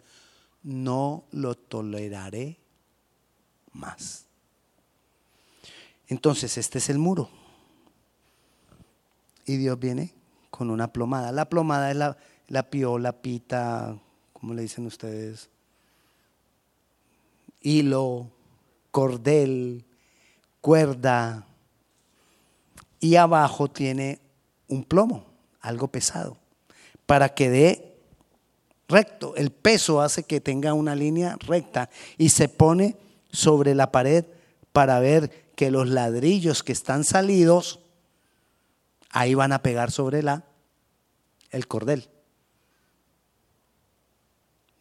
No 0.63 1.25
lo 1.29 1.53
toleraré 1.53 2.58
más. 3.72 4.25
Entonces, 6.08 6.58
este 6.58 6.79
es 6.79 6.89
el 6.89 6.98
muro. 6.98 7.29
Y 9.46 9.58
Dios 9.58 9.77
viene 9.77 10.12
con 10.50 10.72
una 10.72 10.91
plomada. 10.91 11.31
La 11.31 11.48
plomada 11.48 11.91
es 11.91 11.98
la, 11.98 12.17
la 12.48 12.67
piola, 12.67 13.22
pita, 13.22 13.96
¿cómo 14.34 14.55
le 14.55 14.63
dicen 14.63 14.88
ustedes? 14.88 15.51
Hilo, 17.62 18.27
cordel, 18.89 19.86
cuerda. 20.62 21.46
Y 23.00 23.17
abajo 23.17 23.67
tiene 23.67 24.20
un 24.67 24.84
plomo 24.84 25.31
algo 25.62 25.89
pesado, 25.89 26.38
para 27.06 27.30
que 27.30 27.50
dé 27.50 27.98
recto. 28.88 29.36
El 29.36 29.51
peso 29.51 30.01
hace 30.01 30.24
que 30.24 30.41
tenga 30.41 30.74
una 30.74 30.96
línea 30.96 31.38
recta 31.39 31.89
y 32.18 32.30
se 32.30 32.50
pone 32.50 32.98
sobre 33.32 33.74
la 33.74 33.91
pared 33.91 34.25
para 34.72 35.00
ver 35.00 35.51
que 35.56 35.72
los 35.72 35.89
ladrillos 35.89 36.63
que 36.63 36.72
están 36.72 37.03
salidos 37.03 37.80
ahí 39.10 39.36
van 39.36 39.53
a 39.53 39.62
pegar 39.62 39.91
sobre 39.91 40.24
la 40.24 40.46
el 41.51 41.68
cordel. 41.68 42.10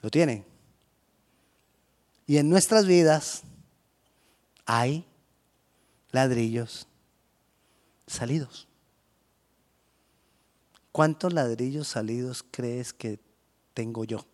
¿Lo 0.00 0.10
tienen? 0.10 0.46
Y 2.26 2.38
en 2.38 2.48
nuestras 2.48 2.86
vidas 2.86 3.42
hay 4.64 5.04
ladrillos 6.12 6.86
salidos. 8.06 8.69
¿Cuántos 10.92 11.32
ladrillos 11.32 11.88
salidos 11.88 12.44
crees 12.50 12.92
que 12.92 13.20
tengo 13.74 14.04
yo? 14.04 14.24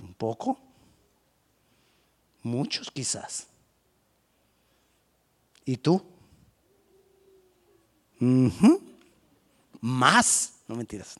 ¿Un 0.00 0.14
poco? 0.14 0.58
Muchos 2.42 2.90
quizás. 2.90 3.46
¿Y 5.64 5.76
tú? 5.76 6.02
Más. 9.80 10.54
No 10.68 10.76
mentiras. 10.76 11.16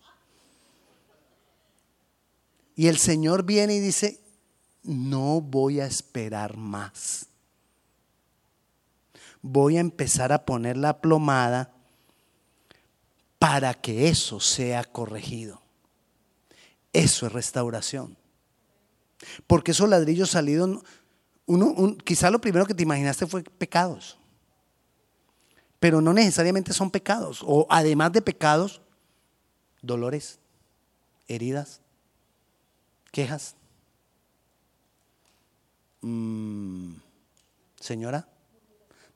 Y 2.74 2.88
el 2.88 2.98
Señor 2.98 3.44
viene 3.44 3.74
y 3.74 3.80
dice, 3.80 4.20
no 4.82 5.40
voy 5.40 5.80
a 5.80 5.86
esperar 5.86 6.56
más. 6.56 7.26
Voy 9.42 9.76
a 9.76 9.80
empezar 9.80 10.32
a 10.32 10.44
poner 10.44 10.76
la 10.76 11.00
plomada 11.00 11.75
para 13.38 13.74
que 13.74 14.08
eso 14.08 14.40
sea 14.40 14.84
corregido. 14.84 15.60
Eso 16.92 17.26
es 17.26 17.32
restauración. 17.32 18.16
Porque 19.46 19.72
esos 19.72 19.88
ladrillos 19.88 20.30
salidos, 20.30 20.82
uno, 21.46 21.96
quizá 22.04 22.30
lo 22.30 22.40
primero 22.40 22.66
que 22.66 22.74
te 22.74 22.82
imaginaste 22.82 23.26
fue 23.26 23.42
pecados. 23.42 24.18
Pero 25.78 26.00
no 26.00 26.12
necesariamente 26.12 26.72
son 26.72 26.90
pecados. 26.90 27.42
O 27.44 27.66
además 27.68 28.12
de 28.12 28.22
pecados, 28.22 28.80
dolores, 29.82 30.38
heridas, 31.28 31.80
quejas. 33.12 33.54
Mm, 36.00 36.94
señora, 37.80 38.28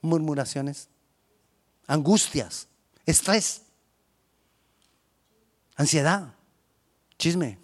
murmuraciones, 0.02 0.88
angustias, 1.86 2.68
estrés, 3.06 3.62
ansiedad, 5.80 6.34
chisme. 7.16 7.58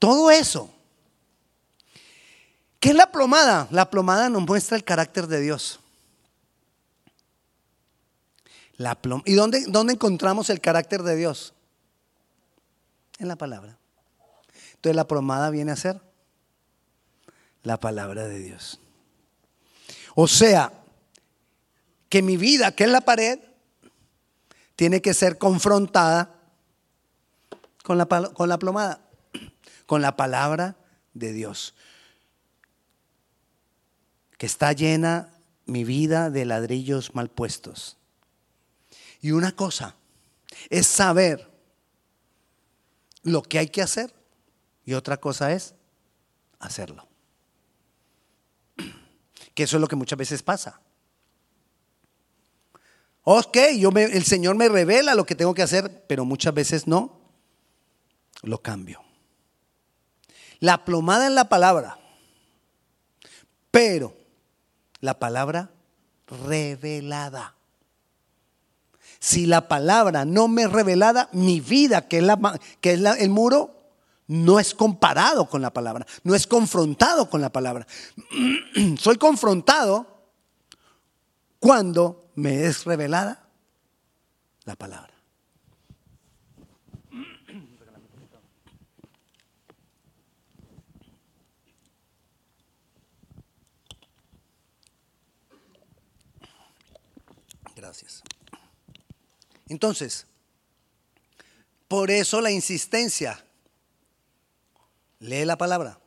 Todo 0.00 0.32
eso. 0.32 0.68
¿Qué 2.80 2.88
es 2.88 2.96
la 2.96 3.12
plomada? 3.12 3.68
La 3.70 3.88
plomada 3.88 4.28
nos 4.28 4.42
muestra 4.42 4.76
el 4.76 4.82
carácter 4.82 5.28
de 5.28 5.40
Dios. 5.40 5.78
La 8.78 8.98
¿Y 9.26 9.34
dónde, 9.34 9.64
dónde 9.68 9.92
encontramos 9.92 10.50
el 10.50 10.60
carácter 10.60 11.04
de 11.04 11.14
Dios? 11.14 11.54
En 13.18 13.28
la 13.28 13.36
palabra. 13.36 13.78
Entonces 14.74 14.96
la 14.96 15.06
plomada 15.06 15.50
viene 15.50 15.70
a 15.70 15.76
ser 15.76 16.00
la 17.62 17.78
palabra 17.78 18.26
de 18.26 18.40
Dios. 18.40 18.80
O 20.16 20.26
sea, 20.26 20.72
que 22.08 22.22
mi 22.22 22.36
vida, 22.36 22.72
que 22.72 22.82
es 22.84 22.90
la 22.90 23.02
pared, 23.02 23.38
tiene 24.82 25.00
que 25.00 25.14
ser 25.14 25.38
confrontada 25.38 26.34
con 27.84 27.98
la, 27.98 28.06
con 28.06 28.48
la 28.48 28.58
plomada, 28.58 29.00
con 29.86 30.02
la 30.02 30.16
palabra 30.16 30.74
de 31.14 31.32
Dios, 31.32 31.76
que 34.38 34.46
está 34.46 34.72
llena 34.72 35.38
mi 35.66 35.84
vida 35.84 36.30
de 36.30 36.46
ladrillos 36.46 37.14
mal 37.14 37.30
puestos. 37.30 37.96
Y 39.20 39.30
una 39.30 39.52
cosa 39.52 39.94
es 40.68 40.88
saber 40.88 41.48
lo 43.22 43.44
que 43.44 43.60
hay 43.60 43.68
que 43.68 43.82
hacer 43.82 44.12
y 44.84 44.94
otra 44.94 45.18
cosa 45.18 45.52
es 45.52 45.76
hacerlo. 46.58 47.06
Que 49.54 49.62
eso 49.62 49.76
es 49.76 49.80
lo 49.80 49.86
que 49.86 49.94
muchas 49.94 50.18
veces 50.18 50.42
pasa. 50.42 50.80
Ok, 53.24 53.56
yo 53.78 53.90
el 53.90 54.24
Señor 54.24 54.56
me 54.56 54.68
revela 54.68 55.14
lo 55.14 55.24
que 55.24 55.34
tengo 55.34 55.54
que 55.54 55.62
hacer, 55.62 56.04
pero 56.08 56.24
muchas 56.24 56.52
veces 56.54 56.86
no, 56.88 57.20
lo 58.42 58.60
cambio. 58.60 59.00
La 60.58 60.84
plomada 60.84 61.26
en 61.26 61.34
la 61.34 61.48
palabra, 61.48 61.98
pero 63.70 64.16
la 65.00 65.18
palabra 65.18 65.70
revelada. 66.46 67.54
Si 69.20 69.46
la 69.46 69.68
palabra 69.68 70.24
no 70.24 70.48
me 70.48 70.62
es 70.62 70.72
revelada, 70.72 71.28
mi 71.32 71.60
vida, 71.60 72.08
que 72.08 72.18
es, 72.18 72.24
la, 72.24 72.58
que 72.80 72.94
es 72.94 73.00
el 73.00 73.30
muro, 73.30 73.82
no 74.26 74.58
es 74.58 74.74
comparado 74.74 75.48
con 75.48 75.62
la 75.62 75.72
palabra, 75.72 76.06
no 76.24 76.34
es 76.34 76.48
confrontado 76.48 77.30
con 77.30 77.40
la 77.40 77.52
palabra. 77.52 77.86
Soy 78.98 79.16
confrontado 79.16 80.06
cuando 81.60 82.21
me 82.34 82.64
es 82.64 82.84
revelada 82.84 83.48
la 84.64 84.76
palabra. 84.76 85.12
Gracias. 97.74 98.22
Entonces, 99.68 100.26
por 101.88 102.10
eso 102.10 102.40
la 102.40 102.50
insistencia. 102.50 103.44
Lee 105.18 105.44
la 105.44 105.58
palabra. 105.58 106.00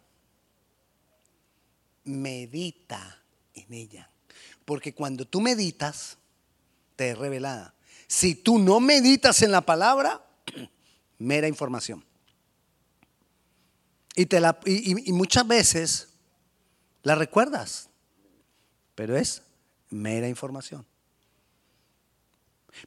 Medita 2.05 3.23
en 3.53 3.73
ella. 3.73 4.09
Porque 4.65 4.93
cuando 4.93 5.25
tú 5.25 5.41
meditas, 5.41 6.17
te 6.95 7.11
es 7.11 7.17
revelada. 7.17 7.73
Si 8.07 8.35
tú 8.35 8.59
no 8.59 8.79
meditas 8.79 9.41
en 9.41 9.51
la 9.51 9.61
palabra, 9.61 10.25
mera 11.19 11.47
información. 11.47 12.03
Y, 14.15 14.25
te 14.25 14.39
la, 14.39 14.59
y, 14.65 15.11
muchas 15.11 15.45
veces 15.47 16.09
la 17.03 17.15
recuerdas, 17.15 17.89
pero 18.95 19.15
es 19.15 19.41
mera 19.89 20.27
información. 20.27 20.85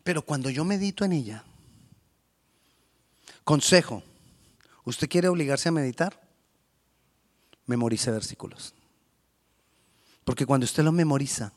Pero 0.03 0.23
cuando 0.23 0.51
yo 0.51 0.65
medito 0.65 1.05
en 1.05 1.13
ella, 1.13 1.45
consejo, 3.45 4.03
¿usted 4.85 5.09
quiere 5.09 5.29
obligarse 5.29 5.69
a 5.69 5.73
meditar? 5.73 6.21
Memorice 7.67 8.11
versículos. 8.11 8.75
Porque 10.25 10.47
cuando 10.47 10.65
usted 10.65 10.83
lo 10.83 10.93
memoriza, 10.93 11.53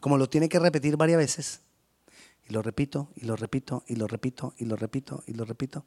como 0.00 0.18
lo 0.18 0.28
tiene 0.28 0.48
que 0.48 0.58
repetir 0.58 0.96
varias 0.96 1.18
veces, 1.18 1.60
y 2.48 2.52
lo 2.52 2.62
repito, 2.62 3.10
y 3.16 3.26
lo 3.26 3.36
repito, 3.36 3.84
y 3.86 3.96
lo 3.96 4.06
repito, 4.06 4.54
y 4.58 4.64
lo 4.64 4.76
repito, 4.76 5.22
y 5.26 5.34
lo 5.34 5.44
repito. 5.44 5.84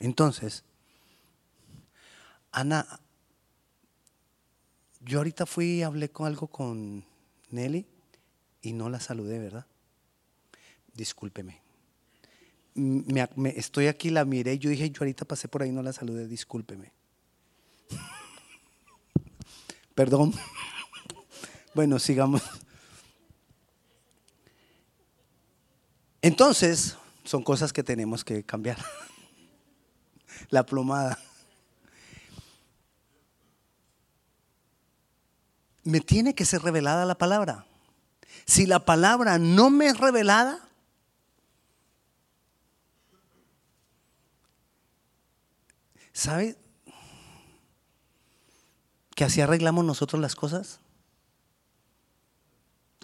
Entonces, 0.00 0.64
Ana, 2.52 3.00
yo 5.00 5.18
ahorita 5.18 5.46
fui 5.46 5.66
y 5.66 5.82
hablé 5.82 6.10
con 6.10 6.26
algo 6.26 6.48
con 6.48 7.04
Nelly 7.50 7.86
y 8.62 8.72
no 8.72 8.88
la 8.88 9.00
saludé, 9.00 9.38
¿verdad? 9.38 9.66
Discúlpeme. 10.94 11.60
Me, 12.74 13.28
estoy 13.56 13.86
aquí, 13.86 14.10
la 14.10 14.24
miré, 14.24 14.58
yo 14.58 14.70
dije, 14.70 14.90
yo 14.90 15.00
ahorita 15.00 15.24
pasé 15.24 15.48
por 15.48 15.62
ahí, 15.62 15.70
no 15.70 15.82
la 15.82 15.92
saludé, 15.92 16.26
discúlpeme. 16.26 16.92
Perdón. 19.94 20.32
Bueno, 21.74 21.98
sigamos. 21.98 22.42
Entonces, 26.22 26.96
son 27.24 27.42
cosas 27.42 27.72
que 27.72 27.82
tenemos 27.82 28.24
que 28.24 28.42
cambiar. 28.44 28.78
la 30.50 30.64
plomada. 30.64 31.18
Me 35.84 36.00
tiene 36.00 36.34
que 36.34 36.44
ser 36.44 36.62
revelada 36.62 37.04
la 37.04 37.16
palabra. 37.16 37.66
Si 38.46 38.66
la 38.66 38.84
palabra 38.84 39.38
no 39.38 39.70
me 39.70 39.86
es 39.86 39.98
revelada, 39.98 40.60
¿sabe 46.12 46.56
que 49.14 49.24
así 49.24 49.40
arreglamos 49.40 49.84
nosotros 49.84 50.20
las 50.20 50.34
cosas? 50.34 50.80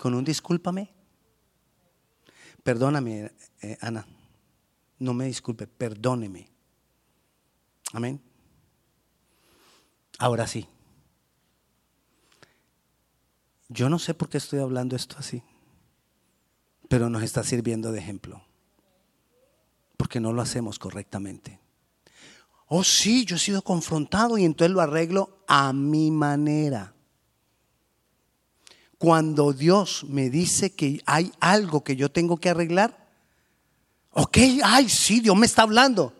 Con 0.01 0.15
un 0.15 0.25
discúlpame. 0.25 0.93
Perdóname, 2.63 3.33
eh, 3.63 3.79
Ana. 3.81 4.07
No 4.99 5.15
me 5.15 5.27
disculpe, 5.27 5.67
perdóneme. 5.67 6.49
Amén. 7.93 8.21
Ahora 10.19 10.47
sí. 10.47 10.67
Yo 13.69 13.89
no 13.89 13.99
sé 13.99 14.15
por 14.15 14.29
qué 14.29 14.39
estoy 14.39 14.61
hablando 14.61 14.97
esto 14.97 15.17
así, 15.19 15.43
pero 16.89 17.11
nos 17.11 17.23
está 17.23 17.43
sirviendo 17.43 17.91
de 17.91 17.99
ejemplo, 17.99 18.45
porque 19.97 20.21
no 20.21 20.33
lo 20.33 20.41
hacemos 20.41 20.79
correctamente. 20.79 21.61
Oh, 22.69 22.85
sí, 22.85 23.25
yo 23.25 23.37
he 23.37 23.39
sido 23.39 23.63
confrontado 23.63 24.39
y 24.39 24.45
entonces 24.45 24.75
lo 24.75 24.81
arreglo 24.81 25.45
a 25.47 25.73
mi 25.73 26.11
manera. 26.11 26.96
Cuando 28.99 29.53
Dios 29.53 30.05
me 30.09 30.31
dice 30.31 30.75
que 30.75 31.03
hay 31.07 31.33
algo 31.41 31.85
que 31.85 31.97
yo 31.97 32.11
tengo 32.11 32.39
que 32.39 32.49
arreglar, 32.49 33.07
ok, 34.11 34.39
ay, 34.65 34.89
sí, 34.89 35.21
Dios 35.21 35.37
me 35.37 35.47
está 35.47 35.63
hablando, 35.63 36.15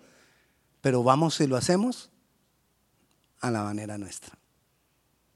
pero 0.83 1.03
vamos 1.03 1.41
y 1.41 1.47
lo 1.47 1.57
hacemos 1.57 2.11
a 3.41 3.51
la 3.51 3.63
manera 3.63 3.97
nuestra. 3.97 4.37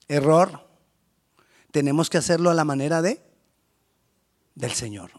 Error. 0.08 0.68
Tenemos 1.70 2.10
que 2.10 2.18
hacerlo 2.18 2.50
a 2.50 2.54
la 2.54 2.64
manera 2.64 3.00
de 3.00 3.22
del 4.54 4.72
Señor. 4.72 5.10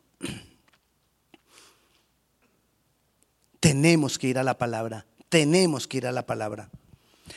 Tenemos 3.60 4.18
que 4.18 4.28
ir 4.28 4.38
a 4.38 4.44
la 4.44 4.58
palabra, 4.58 5.06
tenemos 5.30 5.88
que 5.88 5.98
ir 5.98 6.08
a 6.08 6.12
la 6.12 6.26
palabra. 6.26 6.70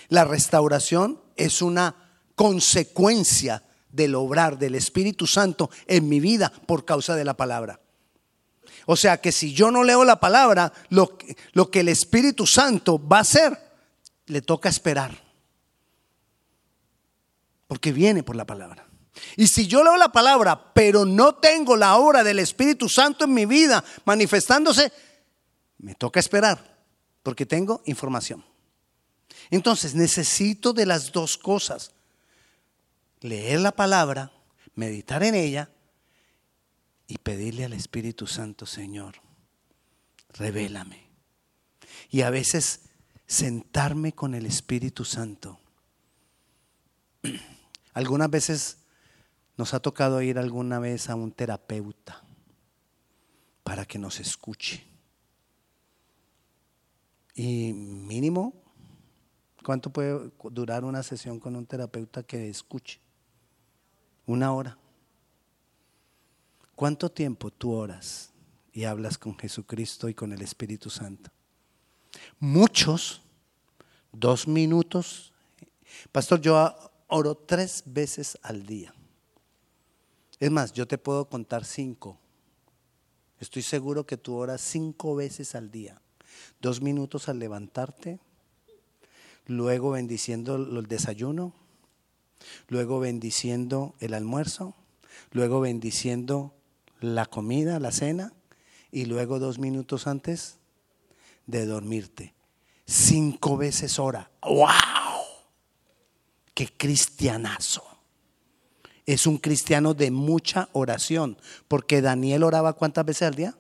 La 0.09 0.25
restauración 0.25 1.21
es 1.37 1.63
una 1.63 1.95
consecuencia 2.35 3.63
del 3.95 4.15
obrar 4.15 4.59
del 4.59 4.75
Espíritu 4.75 5.27
Santo 5.27 5.71
en 5.87 6.09
mi 6.09 6.21
vida 6.21 6.51
por 6.67 6.85
causa 6.85 7.15
de 7.15 7.25
la 7.25 7.37
palabra. 7.37 7.81
O 8.87 8.97
sea 8.97 9.21
que 9.21 9.33
si 9.33 9.55
yo 9.55 9.71
no 9.71 9.85
leo 9.85 10.05
la 10.05 10.21
palabra, 10.21 10.73
lo, 10.91 11.17
lo 11.53 11.71
que 11.71 11.81
el 11.81 11.89
Espíritu 11.89 12.47
Santo 12.47 13.01
va 13.07 13.19
a 13.19 13.23
hacer, 13.23 13.59
le 14.27 14.43
toca 14.43 14.69
esperar. 14.69 15.23
Porque 17.67 17.93
viene 17.93 18.23
por 18.23 18.37
la 18.37 18.45
palabra. 18.45 18.87
Y 19.37 19.47
si 19.47 19.67
yo 19.67 19.83
leo 19.83 19.97
la 19.97 20.13
palabra, 20.13 20.73
pero 20.75 21.05
no 21.05 21.37
tengo 21.37 21.77
la 21.77 21.97
obra 21.97 22.25
del 22.25 22.41
Espíritu 22.41 22.89
Santo 22.89 23.25
en 23.25 23.33
mi 23.33 23.47
vida 23.47 23.83
manifestándose, 24.05 24.93
me 25.79 25.95
toca 25.95 26.21
esperar, 26.21 26.79
porque 27.23 27.47
tengo 27.47 27.83
información. 27.87 28.45
Entonces 29.51 29.95
necesito 29.95 30.73
de 30.73 30.87
las 30.87 31.13
dos 31.13 31.39
cosas. 31.39 31.93
Leer 33.25 33.59
la 33.61 33.73
palabra, 33.73 34.33
meditar 34.75 35.23
en 35.23 35.35
ella 35.35 35.71
y 37.07 37.17
pedirle 37.17 37.65
al 37.65 37.73
Espíritu 37.73 38.27
Santo, 38.27 38.67
Señor, 38.67 39.15
revélame. 40.35 41.09
Y 42.11 42.21
a 42.21 42.29
veces 42.29 42.83
sentarme 43.27 44.13
con 44.13 44.35
el 44.35 44.45
Espíritu 44.45 45.07
Santo. 45.07 45.59
Algunas 47.95 48.29
veces 48.29 48.77
nos 49.57 49.73
ha 49.73 49.81
tocado 49.81 50.21
ir 50.21 50.39
alguna 50.39 50.79
vez 50.79 51.09
a 51.09 51.15
un 51.15 51.33
terapeuta 51.33 52.23
para 53.63 53.87
que 53.87 53.99
nos 53.99 54.21
escuche. 54.21 54.85
Y 57.35 57.73
mínimo, 57.73 58.53
¿cuánto 59.65 59.89
puede 59.89 60.31
durar 60.51 60.85
una 60.85 61.03
sesión 61.03 61.41
con 61.41 61.57
un 61.57 61.65
terapeuta 61.65 62.23
que 62.23 62.51
escuche? 62.51 63.03
Una 64.27 64.53
hora. 64.53 64.79
¿Cuánto 66.75 67.11
tiempo 67.11 67.51
tú 67.51 67.73
oras 67.73 68.31
y 68.73 68.85
hablas 68.85 69.19
con 69.19 69.39
Jesucristo 69.39 70.09
y 70.09 70.15
con 70.15 70.33
el 70.33 70.43
Espíritu 70.43 70.91
Santo? 70.91 71.31
Muchos, 72.41 73.23
dos 74.13 74.49
minutos. 74.49 75.33
Pastor, 76.11 76.41
yo 76.41 76.75
oro 77.09 77.35
tres 77.37 77.83
veces 77.87 78.39
al 78.43 78.67
día. 78.67 78.95
Es 80.41 80.51
más, 80.51 80.73
yo 80.73 80.87
te 80.87 80.99
puedo 80.99 81.29
contar 81.29 81.65
cinco. 81.65 82.19
Estoy 83.41 83.63
seguro 83.63 84.07
que 84.07 84.17
tú 84.17 84.35
oras 84.37 84.61
cinco 84.61 85.15
veces 85.15 85.55
al 85.55 85.71
día. 85.71 86.01
Dos 86.61 86.81
minutos 86.81 87.29
al 87.29 87.39
levantarte, 87.39 88.19
luego 89.47 89.93
bendiciendo 89.93 90.57
el 90.57 90.87
desayuno, 90.87 91.55
luego 92.69 93.01
bendiciendo 93.01 93.95
el 94.01 94.15
almuerzo, 94.15 94.75
luego 95.33 95.61
bendiciendo 95.61 96.55
la 97.01 97.27
comida, 97.27 97.79
la 97.81 97.93
cena, 97.93 98.33
y 98.91 99.07
luego 99.07 99.39
dos 99.39 99.59
minutos 99.59 100.07
antes 100.07 100.59
de 101.47 101.67
dormirte. 101.67 102.35
Cinco 102.87 103.57
veces 103.57 103.99
hora. 103.99 104.31
¡Wow! 104.43 104.69
¡Qué 106.55 106.69
cristianazo! 106.77 107.83
Es 109.07 109.27
un 109.27 109.39
cristiano 109.39 109.95
de 109.95 110.11
mucha 110.11 110.69
oración, 110.73 111.37
porque 111.69 112.01
Daniel 112.01 112.45
oraba 112.45 112.75
cuántas 112.75 113.05
veces 113.05 113.23
al 113.23 113.35
día? 113.35 113.59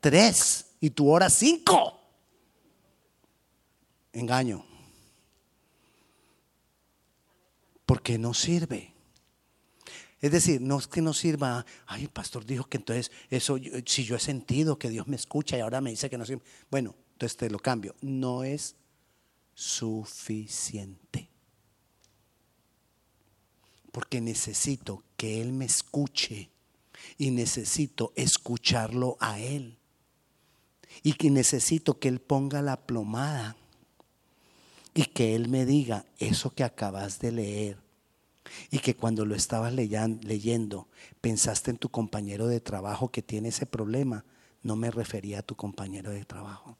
Tres, 0.00 0.66
y 0.80 0.90
tú 0.90 1.10
oras 1.10 1.34
cinco. 1.34 2.00
Engaño. 4.12 4.69
Porque 7.90 8.18
no 8.18 8.34
sirve. 8.34 8.94
Es 10.20 10.30
decir, 10.30 10.60
no 10.60 10.78
es 10.78 10.86
que 10.86 11.02
no 11.02 11.12
sirva, 11.12 11.66
ay, 11.88 12.04
el 12.04 12.08
pastor 12.08 12.46
dijo 12.46 12.66
que 12.66 12.76
entonces 12.76 13.10
eso, 13.30 13.58
si 13.84 14.04
yo 14.04 14.14
he 14.14 14.20
sentido 14.20 14.78
que 14.78 14.90
Dios 14.90 15.08
me 15.08 15.16
escucha 15.16 15.56
y 15.56 15.60
ahora 15.60 15.80
me 15.80 15.90
dice 15.90 16.08
que 16.08 16.16
no 16.16 16.24
sirve, 16.24 16.44
bueno, 16.70 16.94
entonces 17.14 17.36
te 17.36 17.50
lo 17.50 17.58
cambio. 17.58 17.96
No 18.00 18.44
es 18.44 18.76
suficiente. 19.54 21.30
Porque 23.90 24.20
necesito 24.20 25.02
que 25.16 25.40
Él 25.40 25.52
me 25.52 25.64
escuche 25.64 26.48
y 27.18 27.32
necesito 27.32 28.12
escucharlo 28.14 29.16
a 29.18 29.40
Él. 29.40 29.80
Y 31.02 31.14
que 31.14 31.28
necesito 31.28 31.98
que 31.98 32.06
Él 32.06 32.20
ponga 32.20 32.62
la 32.62 32.86
plomada 32.86 33.56
y 34.94 35.06
que 35.06 35.34
Él 35.34 35.48
me 35.48 35.64
diga 35.64 36.04
eso 36.18 36.50
que 36.50 36.64
acabas 36.64 37.18
de 37.20 37.32
leer 37.32 37.90
y 38.70 38.78
que 38.78 38.96
cuando 38.96 39.24
lo 39.24 39.34
estabas 39.34 39.72
leyendo 39.72 40.88
pensaste 41.20 41.70
en 41.70 41.78
tu 41.78 41.88
compañero 41.88 42.46
de 42.46 42.60
trabajo 42.60 43.10
que 43.10 43.22
tiene 43.22 43.48
ese 43.48 43.66
problema, 43.66 44.24
no 44.62 44.76
me 44.76 44.90
refería 44.90 45.40
a 45.40 45.42
tu 45.42 45.54
compañero 45.54 46.10
de 46.10 46.24
trabajo, 46.24 46.76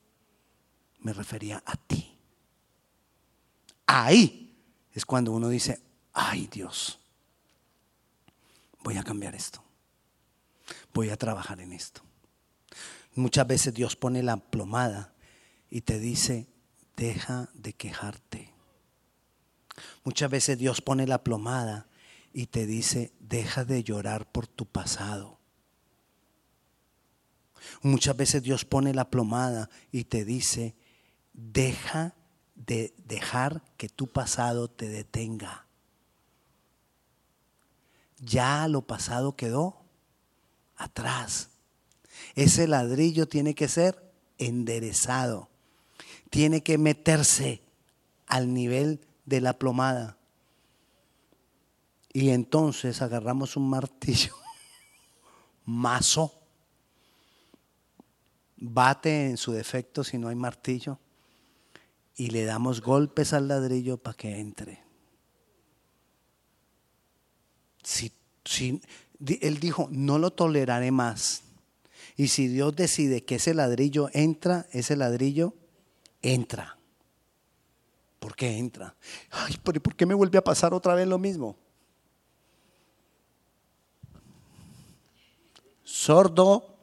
me 1.01 1.13
refería 1.13 1.63
a 1.65 1.77
ti. 1.77 2.17
Ahí 3.87 4.57
es 4.93 5.05
cuando 5.05 5.33
uno 5.33 5.49
dice, 5.49 5.81
ay 6.13 6.49
Dios, 6.51 6.99
voy 8.83 8.97
a 8.97 9.03
cambiar 9.03 9.35
esto, 9.35 9.63
voy 10.93 11.11
a 11.11 11.17
trabajar 11.17 11.61
en 11.61 11.73
esto. 11.73 12.03
Muchas 13.15 13.47
veces 13.47 13.75
Dios 13.75 13.97
pone 13.97 14.23
la 14.23 14.37
plomada 14.37 15.13
y 15.69 15.81
te 15.81 15.99
dice, 15.99 16.47
deja 17.01 17.49
de 17.55 17.73
quejarte. 17.73 18.53
Muchas 20.05 20.31
veces 20.31 20.59
Dios 20.59 20.83
pone 20.83 21.07
la 21.07 21.25
plomada 21.25 21.89
y 22.35 22.49
te 22.49 22.67
dice, 22.67 23.15
deja 23.19 23.65
de 23.65 23.83
llorar 23.83 24.31
por 24.31 24.47
tu 24.47 24.67
pasado. 24.67 25.39
Muchas 27.81 28.15
veces 28.19 28.43
Dios 28.43 28.67
pone 28.67 28.93
la 28.93 29.09
plomada 29.09 29.71
y 29.91 30.05
te 30.05 30.27
dice, 30.27 30.75
deja 31.33 32.15
de 32.55 32.93
dejar 33.07 33.63
que 33.79 33.89
tu 33.89 34.07
pasado 34.07 34.69
te 34.69 34.91
detenga. 34.91 35.67
Ya 38.19 38.69
lo 38.69 38.83
pasado 38.83 39.37
quedó 39.37 39.87
atrás. 40.77 41.49
Ese 42.35 42.69
ladrillo 42.69 43.27
tiene 43.27 43.55
que 43.55 43.69
ser 43.69 44.13
enderezado. 44.37 45.49
Tiene 46.31 46.63
que 46.63 46.79
meterse 46.79 47.63
al 48.27 48.55
nivel 48.55 49.01
de 49.27 49.41
la 49.41 49.59
plomada. 49.59 50.17
Y 52.13 52.31
entonces 52.31 53.03
agarramos 53.03 53.57
un 53.57 53.69
martillo, 53.69 54.35
mazo, 55.65 56.33
bate 58.57 59.27
en 59.27 59.37
su 59.37 59.53
defecto 59.53 60.03
si 60.03 60.19
no 60.19 60.29
hay 60.29 60.37
martillo, 60.37 60.99
y 62.17 62.31
le 62.31 62.45
damos 62.45 62.81
golpes 62.81 63.33
al 63.33 63.49
ladrillo 63.49 63.97
para 63.97 64.17
que 64.17 64.39
entre. 64.39 64.83
Si, 67.83 68.13
si, 68.45 68.83
él 69.41 69.61
dijo, 69.61 69.89
no 69.91 70.19
lo 70.19 70.33
toleraré 70.33 70.91
más. 70.91 71.43
Y 72.17 72.29
si 72.29 72.49
Dios 72.49 72.75
decide 72.77 73.25
que 73.25 73.37
ese 73.37 73.55
ladrillo 73.55 74.11
entra, 74.13 74.67
ese 74.73 74.97
ladrillo 74.97 75.55
entra. 76.23 76.77
¿Por 78.19 78.37
qué 78.37 78.57
entra? 78.57 78.95
Ay, 79.31 79.57
¿por 79.63 79.97
qué 79.97 80.05
me 80.07 80.15
vuelve 80.15 80.39
a 80.39 80.45
pasar 80.45 80.75
otra 80.75 80.95
vez 80.95 81.09
lo 81.09 81.19
mismo? 81.19 81.57
Sordo. 85.83 86.77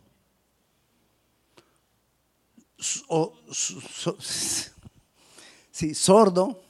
sí, 5.71 5.95
sordo. 5.95 6.61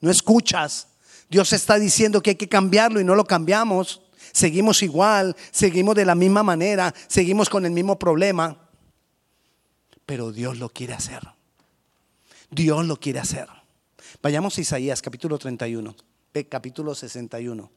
No 0.00 0.10
escuchas. 0.10 0.88
Dios 1.28 1.52
está 1.52 1.78
diciendo 1.78 2.22
que 2.22 2.30
hay 2.30 2.36
que 2.36 2.48
cambiarlo 2.48 3.00
y 3.00 3.04
no 3.04 3.14
lo 3.14 3.24
cambiamos. 3.24 4.02
Seguimos 4.32 4.82
igual, 4.82 5.36
seguimos 5.50 5.94
de 5.94 6.04
la 6.04 6.14
misma 6.14 6.42
manera, 6.42 6.94
seguimos 7.08 7.48
con 7.48 7.64
el 7.64 7.72
mismo 7.72 7.98
problema. 7.98 8.68
Pero 10.04 10.30
Dios 10.30 10.58
lo 10.58 10.68
quiere 10.68 10.92
hacer. 10.92 11.35
Dios 12.50 12.86
lo 12.86 12.98
quiere 12.98 13.18
hacer. 13.18 13.48
Vayamos 14.22 14.56
a 14.56 14.60
Isaías 14.60 15.02
capítulo 15.02 15.38
31, 15.38 15.94
capítulo 16.48 16.94
61. 16.94 17.70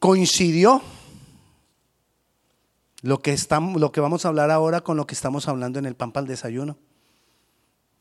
Coincidió 0.00 0.82
lo 3.02 3.18
que, 3.20 3.32
estamos, 3.32 3.80
lo 3.80 3.92
que 3.92 4.00
vamos 4.00 4.24
a 4.24 4.28
hablar 4.28 4.50
ahora 4.50 4.80
con 4.80 4.96
lo 4.96 5.06
que 5.06 5.14
estamos 5.14 5.46
hablando 5.48 5.78
en 5.78 5.86
el 5.86 5.94
pan 5.94 6.12
para 6.12 6.22
el 6.22 6.28
desayuno. 6.28 6.78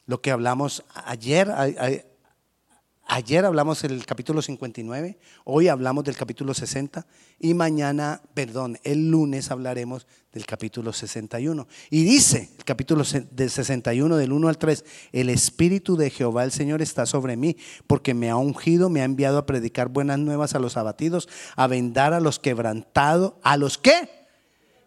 Lo 0.06 0.22
que 0.22 0.32
hablamos 0.32 0.84
ayer, 0.94 1.54
Ayer 3.06 3.46
hablamos 3.46 3.82
del 3.82 4.06
capítulo 4.06 4.42
59, 4.42 5.20
hoy 5.44 5.68
hablamos 5.68 6.06
del 6.06 6.16
capítulo 6.16 6.54
60 6.54 7.06
y 7.38 7.54
mañana, 7.54 8.22
perdón, 8.34 8.80
el 8.84 9.12
lunes 9.12 9.52
hablaremos 9.52 10.08
del 10.32 10.46
capítulo 10.46 10.94
61. 10.94 11.68
Y 11.90 12.06
dice 12.06 12.50
el 12.58 12.64
capítulo 12.64 13.04
del 13.32 13.50
61 13.50 14.16
del 14.16 14.32
1 14.32 14.48
al 14.48 14.58
3, 14.58 14.86
el 15.12 15.30
Espíritu 15.30 15.98
de 15.98 16.10
Jehová 16.10 16.46
el 16.46 16.54
Señor 16.54 16.82
está 16.82 17.06
sobre 17.06 17.36
mí 17.36 17.58
porque 17.88 18.14
me 18.14 18.30
ha 18.30 18.38
ungido, 18.38 18.90
me 18.90 19.02
ha 19.02 19.06
enviado 19.06 19.38
a 19.38 19.46
predicar 19.46 19.90
buenas 19.90 20.18
nuevas 20.18 20.56
a 20.56 20.60
los 20.60 20.78
abatidos, 20.78 21.28
a 21.58 21.68
vendar 21.68 22.14
a 22.14 22.22
los 22.22 22.40
quebrantados, 22.40 23.34
a 23.44 23.58
los 23.58 23.78
que 23.78 24.10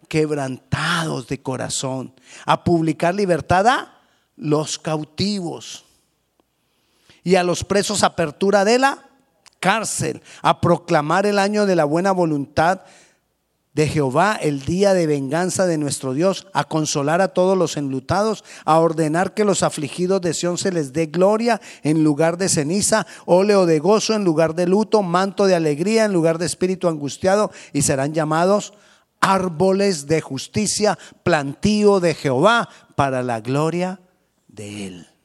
quebrantados 0.08 1.28
de 1.28 1.42
corazón, 1.42 2.14
a 2.46 2.64
publicar 2.64 3.14
libertad 3.14 3.66
a 3.66 4.00
los 4.36 4.78
cautivos 4.78 5.85
y 7.26 7.34
a 7.34 7.42
los 7.42 7.64
presos 7.64 8.04
apertura 8.04 8.64
de 8.64 8.78
la 8.78 9.10
cárcel, 9.58 10.22
a 10.42 10.60
proclamar 10.60 11.26
el 11.26 11.40
año 11.40 11.66
de 11.66 11.74
la 11.74 11.84
buena 11.84 12.12
voluntad 12.12 12.82
de 13.72 13.88
Jehová, 13.88 14.38
el 14.40 14.64
día 14.64 14.94
de 14.94 15.08
venganza 15.08 15.66
de 15.66 15.76
nuestro 15.76 16.14
Dios, 16.14 16.46
a 16.54 16.62
consolar 16.62 17.20
a 17.20 17.34
todos 17.34 17.58
los 17.58 17.76
enlutados, 17.76 18.44
a 18.64 18.78
ordenar 18.78 19.34
que 19.34 19.44
los 19.44 19.64
afligidos 19.64 20.20
de 20.20 20.34
Sión 20.34 20.56
se 20.56 20.70
les 20.70 20.92
dé 20.92 21.06
gloria 21.06 21.60
en 21.82 22.04
lugar 22.04 22.38
de 22.38 22.48
ceniza, 22.48 23.08
óleo 23.24 23.66
de 23.66 23.80
gozo 23.80 24.14
en 24.14 24.22
lugar 24.22 24.54
de 24.54 24.68
luto, 24.68 25.02
manto 25.02 25.46
de 25.46 25.56
alegría 25.56 26.04
en 26.04 26.12
lugar 26.12 26.38
de 26.38 26.46
espíritu 26.46 26.86
angustiado, 26.86 27.50
y 27.72 27.82
serán 27.82 28.14
llamados 28.14 28.72
árboles 29.20 30.06
de 30.06 30.20
justicia, 30.20 30.96
plantío 31.24 31.98
de 31.98 32.14
Jehová 32.14 32.68
para 32.94 33.24
la 33.24 33.40
gloria 33.40 33.98
de 34.46 34.86
él. 34.86 35.15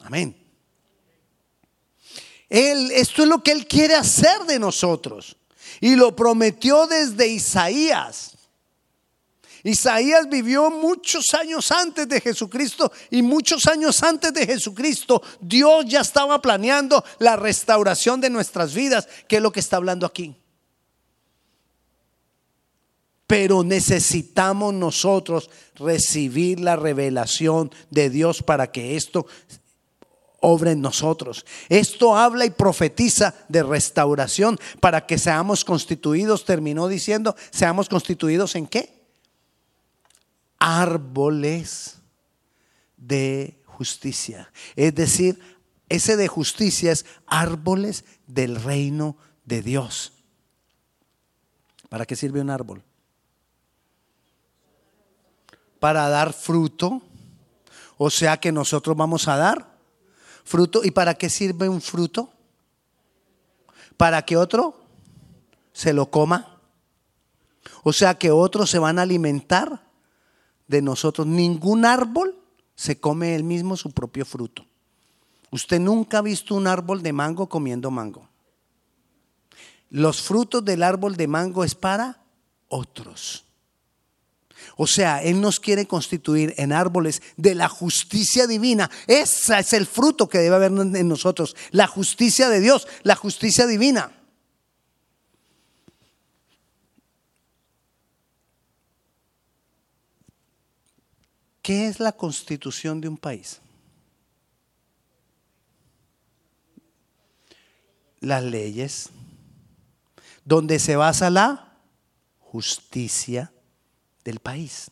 Amén. 0.00 0.36
Él, 2.48 2.90
esto 2.92 3.22
es 3.22 3.28
lo 3.28 3.42
que 3.42 3.52
Él 3.52 3.66
quiere 3.66 3.94
hacer 3.94 4.44
de 4.46 4.58
nosotros. 4.58 5.36
Y 5.80 5.96
lo 5.96 6.16
prometió 6.16 6.86
desde 6.86 7.28
Isaías. 7.28 8.38
Isaías 9.64 10.28
vivió 10.28 10.70
muchos 10.70 11.34
años 11.34 11.70
antes 11.72 12.08
de 12.08 12.20
Jesucristo 12.20 12.90
y 13.10 13.22
muchos 13.22 13.66
años 13.66 14.02
antes 14.02 14.32
de 14.32 14.46
Jesucristo 14.46 15.20
Dios 15.40 15.84
ya 15.86 16.00
estaba 16.00 16.40
planeando 16.40 17.04
la 17.18 17.36
restauración 17.36 18.20
de 18.20 18.30
nuestras 18.30 18.72
vidas, 18.72 19.08
que 19.28 19.36
es 19.36 19.42
lo 19.42 19.52
que 19.52 19.60
está 19.60 19.76
hablando 19.76 20.06
aquí. 20.06 20.36
Pero 23.26 23.62
necesitamos 23.62 24.72
nosotros 24.72 25.50
recibir 25.74 26.60
la 26.60 26.76
revelación 26.76 27.70
de 27.90 28.08
Dios 28.08 28.42
para 28.42 28.72
que 28.72 28.96
esto 28.96 29.26
obra 30.40 30.72
en 30.72 30.80
nosotros. 30.80 31.44
Esto 31.68 32.16
habla 32.16 32.44
y 32.44 32.50
profetiza 32.50 33.34
de 33.48 33.62
restauración 33.62 34.58
para 34.80 35.06
que 35.06 35.18
seamos 35.18 35.64
constituidos, 35.64 36.44
terminó 36.44 36.88
diciendo, 36.88 37.34
seamos 37.50 37.88
constituidos 37.88 38.54
en 38.54 38.66
qué? 38.66 39.02
Árboles 40.58 41.98
de 42.96 43.60
justicia. 43.66 44.50
Es 44.76 44.94
decir, 44.94 45.38
ese 45.88 46.16
de 46.16 46.28
justicia 46.28 46.92
es 46.92 47.06
árboles 47.26 48.04
del 48.26 48.56
reino 48.56 49.16
de 49.44 49.62
Dios. 49.62 50.12
¿Para 51.88 52.04
qué 52.04 52.16
sirve 52.16 52.40
un 52.40 52.50
árbol? 52.50 52.82
Para 55.80 56.08
dar 56.08 56.32
fruto. 56.32 57.02
O 57.96 58.10
sea 58.10 58.38
que 58.38 58.52
nosotros 58.52 58.96
vamos 58.96 59.26
a 59.26 59.36
dar 59.36 59.77
fruto. 60.48 60.80
¿Y 60.82 60.90
para 60.90 61.14
qué 61.14 61.28
sirve 61.28 61.68
un 61.68 61.80
fruto? 61.80 62.30
Para 63.96 64.22
que 64.22 64.36
otro 64.36 64.80
se 65.72 65.92
lo 65.92 66.10
coma. 66.10 66.58
O 67.84 67.92
sea 67.92 68.18
que 68.18 68.30
otros 68.30 68.70
se 68.70 68.78
van 68.78 68.98
a 68.98 69.02
alimentar 69.02 69.86
de 70.66 70.82
nosotros. 70.82 71.26
Ningún 71.26 71.84
árbol 71.84 72.36
se 72.74 72.98
come 72.98 73.34
él 73.34 73.44
mismo 73.44 73.76
su 73.76 73.90
propio 73.90 74.24
fruto. 74.24 74.64
Usted 75.50 75.80
nunca 75.80 76.18
ha 76.18 76.22
visto 76.22 76.54
un 76.54 76.66
árbol 76.66 77.02
de 77.02 77.12
mango 77.12 77.48
comiendo 77.48 77.90
mango. 77.90 78.28
Los 79.90 80.20
frutos 80.20 80.64
del 80.64 80.82
árbol 80.82 81.16
de 81.16 81.26
mango 81.26 81.64
es 81.64 81.74
para 81.74 82.22
otros. 82.68 83.47
O 84.76 84.86
sea, 84.86 85.22
Él 85.22 85.40
nos 85.40 85.60
quiere 85.60 85.86
constituir 85.86 86.54
en 86.56 86.72
árboles 86.72 87.22
de 87.36 87.54
la 87.54 87.68
justicia 87.68 88.46
divina. 88.46 88.90
Ese 89.06 89.58
es 89.58 89.72
el 89.72 89.86
fruto 89.86 90.28
que 90.28 90.38
debe 90.38 90.56
haber 90.56 90.72
en 90.72 91.08
nosotros. 91.08 91.56
La 91.70 91.86
justicia 91.86 92.48
de 92.48 92.60
Dios, 92.60 92.86
la 93.02 93.16
justicia 93.16 93.66
divina. 93.66 94.12
¿Qué 101.68 101.86
es 101.86 102.00
la 102.00 102.12
constitución 102.12 103.00
de 103.02 103.08
un 103.08 103.18
país? 103.18 103.60
Las 108.20 108.42
leyes, 108.42 109.10
donde 110.46 110.78
se 110.78 110.96
basa 110.96 111.28
la 111.28 111.76
justicia 112.40 113.52
del 114.28 114.40
país. 114.40 114.90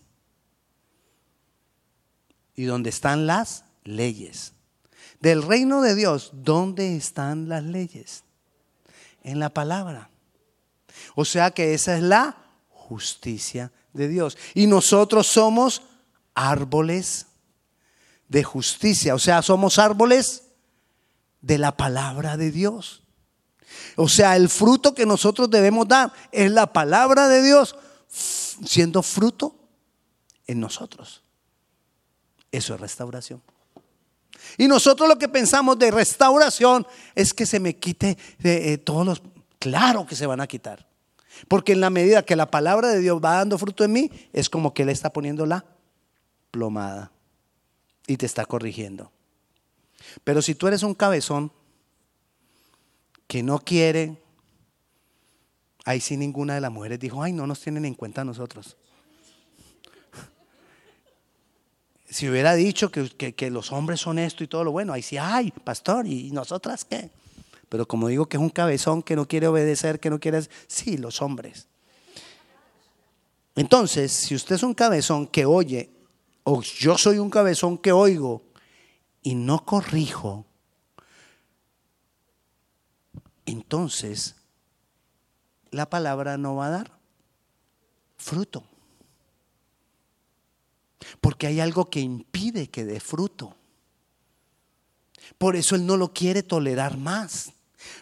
Y 2.55 2.65
donde 2.65 2.89
están 2.89 3.27
las 3.27 3.65
leyes. 3.85 4.55
Del 5.21 5.43
reino 5.43 5.83
de 5.83 5.95
Dios, 5.95 6.31
¿dónde 6.33 6.97
están 6.97 7.47
las 7.47 7.63
leyes? 7.63 8.25
En 9.23 9.39
la 9.39 9.51
palabra. 9.51 10.09
O 11.15 11.27
sea 11.27 11.51
que 11.51 11.75
esa 11.75 11.97
es 11.97 12.03
la 12.03 12.35
justicia 12.71 13.73
de 13.93 14.09
Dios. 14.09 14.39
Y 14.55 14.67
nosotros 14.67 15.27
somos 15.27 15.83
árboles 16.35 17.27
de 18.29 18.43
justicia. 18.43 19.15
O 19.15 19.19
sea, 19.19 19.43
somos 19.43 19.79
árboles 19.79 20.45
de 21.43 21.59
la 21.59 21.77
palabra 21.77 22.39
de 22.39 22.51
Dios. 22.51 23.03
O 23.97 24.09
sea, 24.09 24.35
el 24.37 24.49
fruto 24.49 24.95
que 24.95 25.05
nosotros 25.05 25.51
debemos 25.51 25.87
dar 25.87 26.11
es 26.33 26.51
la 26.51 26.73
palabra 26.73 27.29
de 27.29 27.43
Dios 27.43 27.77
siendo 28.65 29.03
fruto 29.03 29.55
en 30.47 30.61
nosotros. 30.61 31.23
Eso 32.51 32.75
es 32.75 32.81
restauración. 32.81 33.43
Y 34.59 34.69
nosotros 34.69 35.09
lo 35.09 35.19
que 35.19 35.29
pensamos 35.29 35.79
de 35.79 35.91
restauración 35.91 36.87
es 37.15 37.35
que 37.35 37.47
se 37.47 37.61
me 37.61 37.77
quite 37.77 38.17
de, 38.39 38.73
eh, 38.73 38.79
todos 38.79 39.07
los... 39.07 39.23
Claro 39.59 40.07
que 40.07 40.15
se 40.15 40.27
van 40.27 40.41
a 40.41 40.47
quitar. 40.47 40.87
Porque 41.49 41.73
en 41.73 41.81
la 41.81 41.91
medida 41.91 42.23
que 42.23 42.37
la 42.37 42.51
palabra 42.51 42.89
de 42.89 43.01
Dios 43.01 43.21
va 43.23 43.37
dando 43.37 43.59
fruto 43.59 43.85
en 43.85 43.93
mí, 43.93 44.11
es 44.33 44.49
como 44.49 44.73
que 44.73 44.83
Él 44.83 44.89
está 44.89 45.13
poniendo 45.13 45.45
la 45.47 45.65
plomada 46.51 47.11
y 48.07 48.17
te 48.17 48.27
está 48.27 48.47
corrigiendo. 48.47 49.11
Pero 50.25 50.41
si 50.41 50.55
tú 50.55 50.67
eres 50.67 50.83
un 50.83 50.95
cabezón 50.95 51.53
que 53.27 53.43
no 53.43 53.59
quiere 53.59 54.23
Ahí 55.87 56.01
sí 56.01 56.17
ninguna 56.17 56.57
de 56.57 56.61
las 56.61 56.73
mujeres 56.73 56.99
dijo, 56.99 57.23
ay, 57.23 57.33
no 57.33 57.47
nos 57.47 57.61
tienen 57.61 57.85
en 57.85 57.95
cuenta 57.95 58.21
a 58.23 58.25
nosotros. 58.25 58.77
Si 62.09 62.29
hubiera 62.29 62.55
dicho 62.55 62.91
que, 62.91 63.51
los 63.51 63.73
hombres 63.73 64.01
son 64.01 64.19
esto 64.19 64.45
y 64.45 64.47
todo 64.47 64.65
lo 64.65 64.73
bueno, 64.73 64.93
ahí 64.93 65.03
sí, 65.03 65.17
ay, 65.17 65.53
pastor, 65.53 66.07
¿y 66.07 66.31
nosotras 66.31 66.85
qué? 66.85 67.11
Pero 67.69 67.87
como 67.87 68.09
digo 68.09 68.27
que 68.27 68.37
es 68.37 68.41
un 68.41 68.51
cabezón 68.51 69.03
que 69.03 69.17
no 69.17 69.27
quiere 69.27 69.49
obedecer, 69.49 69.99
que 70.01 70.11
no 70.11 70.21
quiere... 70.21 70.41
Sí, 70.67 70.97
los 70.99 71.21
hombres. 71.21 71.69
Entonces, 73.55 74.13
si 74.13 74.35
usted 74.35 74.55
es 74.55 74.63
un 74.63 74.75
cabezón 74.75 75.27
que 75.27 75.47
oye, 75.47 75.91
o 76.45 76.63
yo 76.63 76.97
soy 76.97 77.19
un 77.19 77.31
cabezón 77.31 77.79
que 77.79 77.93
oigo 77.93 78.43
y 79.23 79.35
no 79.35 79.65
corrijo, 79.65 80.47
entonces 83.47 84.36
la 85.77 85.89
palabra 85.89 86.37
no 86.37 86.57
va 86.57 86.67
a 86.67 86.71
dar 86.71 86.99
fruto. 88.17 88.65
Porque 91.21 91.47
hay 91.47 91.61
algo 91.61 91.89
que 91.89 92.01
impide 92.01 92.69
que 92.69 92.85
dé 92.85 93.01
fruto. 93.01 93.55
Por 95.39 95.57
eso 95.57 95.75
Él 95.77 95.87
no 95.87 95.97
lo 95.97 96.13
quiere 96.13 96.43
tolerar 96.43 96.97
más. 96.97 97.53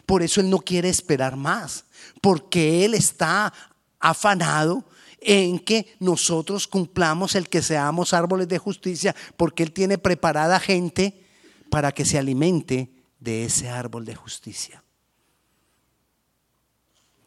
Por 0.07 0.23
eso 0.23 0.41
Él 0.41 0.49
no 0.49 0.59
quiere 0.59 0.89
esperar 0.89 1.37
más. 1.37 1.85
Porque 2.23 2.85
Él 2.85 2.95
está 2.95 3.53
afanado 3.99 4.85
en 5.21 5.59
que 5.59 5.97
nosotros 6.01 6.67
cumplamos 6.69 7.35
el 7.35 7.49
que 7.49 7.63
seamos 7.63 8.13
árboles 8.13 8.47
de 8.49 8.59
justicia, 8.59 9.17
porque 9.37 9.63
Él 9.63 9.73
tiene 9.73 9.97
preparada 9.99 10.61
gente 10.61 11.27
para 11.71 11.93
que 11.93 12.05
se 12.05 12.19
alimente 12.19 12.91
de 13.19 13.47
ese 13.47 13.69
árbol 13.71 14.05
de 14.05 14.15
justicia. 14.15 14.85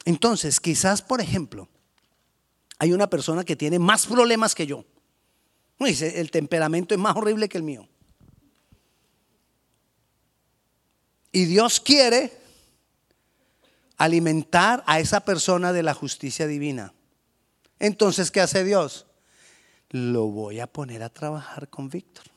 Entonces, 0.07 0.61
quizás, 0.61 1.01
por 1.01 1.19
ejemplo, 1.19 1.67
hay 2.79 2.93
una 2.93 3.09
persona 3.09 3.43
que 3.43 3.57
tiene 3.57 3.77
más 3.77 4.05
problemas 4.05 4.55
que 4.55 4.65
yo. 4.65 4.85
Dice, 5.79 6.21
el 6.21 6.31
temperamento 6.31 6.95
es 6.95 6.99
más 7.01 7.17
horrible 7.17 7.49
que 7.49 7.57
el 7.57 7.63
mío. 7.65 7.89
Y 11.33 11.43
Dios 11.43 11.81
quiere 11.81 12.31
alimentar 13.97 14.81
a 14.87 15.01
esa 15.01 15.25
persona 15.25 15.73
de 15.73 15.83
la 15.83 15.93
justicia 15.93 16.47
divina. 16.47 16.93
Entonces, 17.77 18.31
¿qué 18.31 18.39
hace 18.39 18.63
Dios? 18.63 19.07
Lo 19.89 20.27
voy 20.27 20.61
a 20.61 20.67
poner 20.67 21.03
a 21.03 21.09
trabajar 21.09 21.67
con 21.67 21.89
Víctor. 21.89 22.27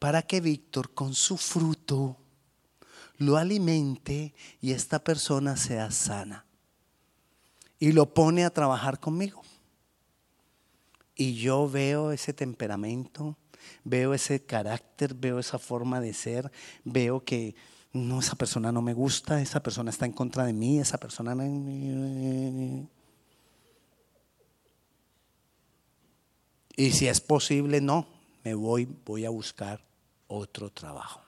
Para 0.00 0.22
que 0.22 0.40
Víctor 0.40 0.92
con 0.92 1.14
su 1.14 1.36
fruto 1.36 2.16
lo 3.18 3.36
alimente 3.36 4.34
y 4.60 4.72
esta 4.72 4.98
persona 5.02 5.56
sea 5.56 5.90
sana. 5.90 6.44
Y 7.78 7.92
lo 7.92 8.12
pone 8.12 8.44
a 8.44 8.50
trabajar 8.50 9.00
conmigo. 9.00 9.42
Y 11.14 11.34
yo 11.34 11.68
veo 11.68 12.12
ese 12.12 12.32
temperamento, 12.32 13.36
veo 13.84 14.14
ese 14.14 14.44
carácter, 14.44 15.14
veo 15.14 15.38
esa 15.38 15.58
forma 15.58 16.00
de 16.00 16.12
ser, 16.12 16.50
veo 16.84 17.24
que 17.24 17.54
no, 17.92 18.20
esa 18.20 18.34
persona 18.34 18.70
no 18.70 18.82
me 18.82 18.92
gusta, 18.92 19.40
esa 19.40 19.62
persona 19.62 19.90
está 19.90 20.04
en 20.04 20.12
contra 20.12 20.44
de 20.44 20.52
mí, 20.52 20.78
esa 20.78 20.98
persona... 20.98 21.34
Y 26.78 26.90
si 26.90 27.08
es 27.08 27.22
posible, 27.22 27.80
no, 27.80 28.06
me 28.44 28.54
voy, 28.54 28.86
voy 29.06 29.24
a 29.24 29.30
buscar 29.30 29.82
otro 30.26 30.70
trabajo. 30.70 31.25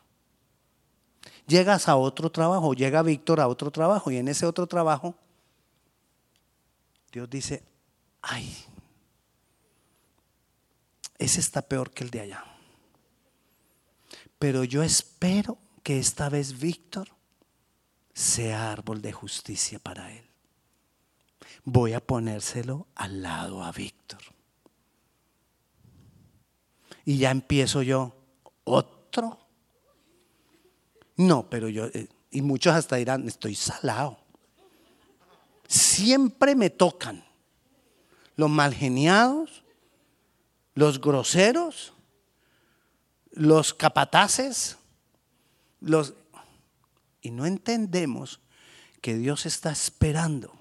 Llegas 1.48 1.88
a 1.88 1.96
otro 1.96 2.30
trabajo, 2.30 2.74
llega 2.74 3.02
Víctor 3.02 3.40
a 3.40 3.48
otro 3.48 3.70
trabajo 3.70 4.10
y 4.10 4.18
en 4.18 4.28
ese 4.28 4.44
otro 4.44 4.66
trabajo 4.66 5.16
Dios 7.10 7.28
dice, 7.30 7.64
ay, 8.20 8.54
ese 11.16 11.40
está 11.40 11.62
peor 11.62 11.90
que 11.90 12.04
el 12.04 12.10
de 12.10 12.20
allá. 12.20 12.44
Pero 14.38 14.62
yo 14.62 14.82
espero 14.82 15.56
que 15.82 15.98
esta 15.98 16.28
vez 16.28 16.58
Víctor 16.58 17.08
sea 18.12 18.70
árbol 18.70 19.00
de 19.00 19.12
justicia 19.12 19.78
para 19.78 20.12
él. 20.12 20.28
Voy 21.64 21.94
a 21.94 22.06
ponérselo 22.06 22.88
al 22.94 23.22
lado 23.22 23.64
a 23.64 23.72
Víctor. 23.72 24.20
Y 27.06 27.16
ya 27.16 27.30
empiezo 27.30 27.80
yo, 27.80 28.14
otro. 28.64 29.47
No, 31.18 31.50
pero 31.50 31.68
yo, 31.68 31.86
eh, 31.88 32.08
y 32.30 32.40
muchos 32.40 32.74
hasta 32.74 32.96
dirán, 32.96 33.28
estoy 33.28 33.54
salado. 33.54 34.18
Siempre 35.66 36.54
me 36.54 36.70
tocan 36.70 37.22
los 38.36 38.48
malgeniados, 38.48 39.62
los 40.74 40.98
groseros, 41.00 41.92
los 43.32 43.74
capataces, 43.74 44.78
los... 45.80 46.14
Y 47.20 47.30
no 47.30 47.44
entendemos 47.44 48.40
que 49.02 49.14
Dios 49.18 49.44
está 49.44 49.70
esperando 49.70 50.56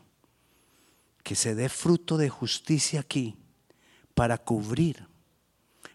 que 1.24 1.36
se 1.36 1.56
dé 1.56 1.70
fruto 1.70 2.18
de 2.18 2.28
justicia 2.28 3.00
aquí 3.00 3.38
para 4.14 4.38
cubrir 4.38 5.08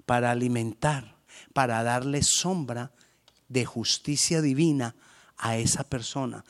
para 0.07 0.31
alimentar, 0.31 1.17
para 1.53 1.83
darle 1.83 2.23
sombra 2.23 2.93
de 3.53 3.65
justicia 3.65 4.41
divina 4.41 4.95
a 5.37 5.57
esa 5.57 5.85
persona. 5.85 6.45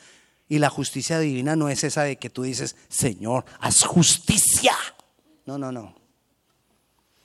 Y 0.49 0.59
la 0.59 0.71
justicia 0.71 1.19
divina 1.19 1.57
no 1.57 1.69
es 1.69 1.83
esa 1.85 2.03
de 2.03 2.17
que 2.17 2.31
tú 2.31 2.43
dices, 2.43 2.77
Señor, 2.89 3.45
haz 3.61 3.85
justicia. 3.85 4.75
No, 5.47 5.59
no, 5.59 5.73
no. 5.73 5.95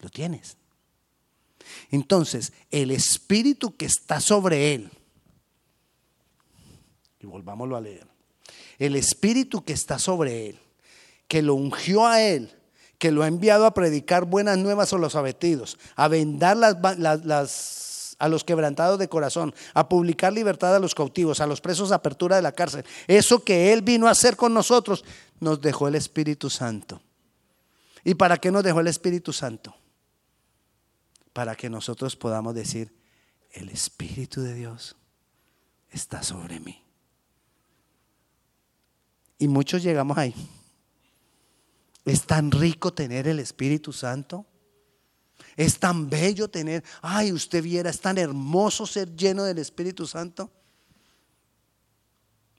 Lo 0.00 0.10
tienes. 0.10 0.58
Entonces, 1.90 2.52
el 2.70 2.90
espíritu 2.90 3.74
que 3.76 3.86
está 3.86 4.20
sobre 4.20 4.74
Él, 4.74 4.90
y 7.20 7.26
volvámoslo 7.26 7.76
a 7.76 7.80
leer, 7.80 8.06
el 8.78 8.94
espíritu 8.96 9.64
que 9.64 9.72
está 9.72 9.98
sobre 9.98 10.50
Él, 10.50 10.60
que 11.28 11.40
lo 11.42 11.54
ungió 11.54 12.06
a 12.06 12.22
él, 12.22 12.57
que 12.98 13.12
lo 13.12 13.22
ha 13.22 13.28
enviado 13.28 13.64
a 13.64 13.74
predicar 13.74 14.24
buenas 14.24 14.58
nuevas 14.58 14.92
a 14.92 14.98
los 14.98 15.14
abetidos, 15.14 15.78
a 15.94 16.08
vendar 16.08 16.56
las, 16.56 18.16
a 18.18 18.28
los 18.28 18.44
quebrantados 18.44 18.98
de 18.98 19.08
corazón, 19.08 19.54
a 19.72 19.88
publicar 19.88 20.32
libertad 20.32 20.74
a 20.74 20.80
los 20.80 20.94
cautivos, 20.94 21.40
a 21.40 21.46
los 21.46 21.60
presos 21.60 21.92
apertura 21.92 22.36
de 22.36 22.42
la 22.42 22.52
cárcel. 22.52 22.84
Eso 23.06 23.44
que 23.44 23.72
Él 23.72 23.82
vino 23.82 24.08
a 24.08 24.10
hacer 24.10 24.36
con 24.36 24.52
nosotros, 24.52 25.04
nos 25.38 25.60
dejó 25.60 25.86
el 25.86 25.94
Espíritu 25.94 26.50
Santo. 26.50 27.00
¿Y 28.04 28.14
para 28.14 28.38
qué 28.38 28.50
nos 28.50 28.64
dejó 28.64 28.80
el 28.80 28.88
Espíritu 28.88 29.32
Santo? 29.32 29.76
Para 31.32 31.54
que 31.54 31.70
nosotros 31.70 32.16
podamos 32.16 32.54
decir, 32.54 32.92
el 33.52 33.68
Espíritu 33.68 34.40
de 34.40 34.54
Dios 34.54 34.96
está 35.92 36.24
sobre 36.24 36.58
mí. 36.58 36.82
Y 39.38 39.46
muchos 39.46 39.84
llegamos 39.84 40.18
ahí. 40.18 40.34
Es 42.04 42.26
tan 42.26 42.50
rico 42.50 42.92
tener 42.92 43.28
el 43.28 43.38
Espíritu 43.38 43.92
Santo. 43.92 44.46
Es 45.56 45.78
tan 45.78 46.08
bello 46.08 46.48
tener, 46.48 46.84
ay, 47.02 47.32
usted 47.32 47.62
viera, 47.62 47.90
es 47.90 48.00
tan 48.00 48.16
hermoso 48.16 48.86
ser 48.86 49.14
lleno 49.16 49.44
del 49.44 49.58
Espíritu 49.58 50.06
Santo. 50.06 50.50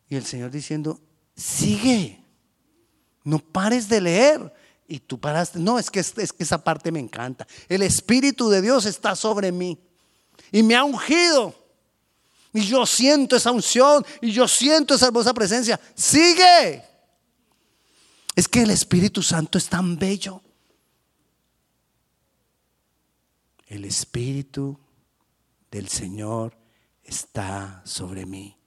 Y 0.09 0.15
el 0.15 0.25
Señor 0.25 0.51
diciendo, 0.51 0.99
sigue, 1.35 2.23
no 3.23 3.39
pares 3.39 3.87
de 3.87 4.01
leer. 4.01 4.53
Y 4.87 4.99
tú 4.99 5.19
paraste, 5.19 5.59
no, 5.59 5.77
es 5.77 5.89
que, 5.89 5.99
es 5.99 6.33
que 6.33 6.43
esa 6.43 6.63
parte 6.63 6.91
me 6.91 6.99
encanta. 6.99 7.47
El 7.67 7.83
Espíritu 7.83 8.49
de 8.49 8.61
Dios 8.61 8.85
está 8.85 9.15
sobre 9.15 9.51
mí 9.51 9.79
y 10.51 10.63
me 10.63 10.75
ha 10.75 10.83
ungido. 10.83 11.53
Y 12.51 12.61
yo 12.61 12.85
siento 12.85 13.35
esa 13.35 13.51
unción 13.51 14.03
y 14.21 14.31
yo 14.31 14.47
siento 14.47 14.95
esa 14.95 15.07
hermosa 15.07 15.33
presencia. 15.33 15.79
Sigue, 15.93 16.83
Es 18.35 18.47
que 18.47 18.61
el 18.61 18.69
Espíritu 18.69 19.21
Santo 19.21 19.57
es 19.57 19.67
tan 19.69 19.97
bello. 19.97 20.41
El 23.67 23.85
Espíritu 23.85 24.79
del 25.69 25.87
Señor 25.87 26.57
está 27.03 27.81
sobre 27.85 28.25
mí, 28.25 28.57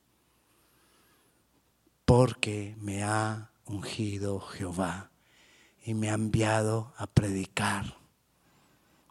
porque 2.05 2.77
me 2.79 3.03
ha 3.03 3.51
ungido 3.67 4.41
Jehová 4.41 5.11
y 5.85 5.95
me 5.95 6.11
ha 6.11 6.15
enviado 6.15 6.93
a 6.97 7.07
predicar 7.07 7.97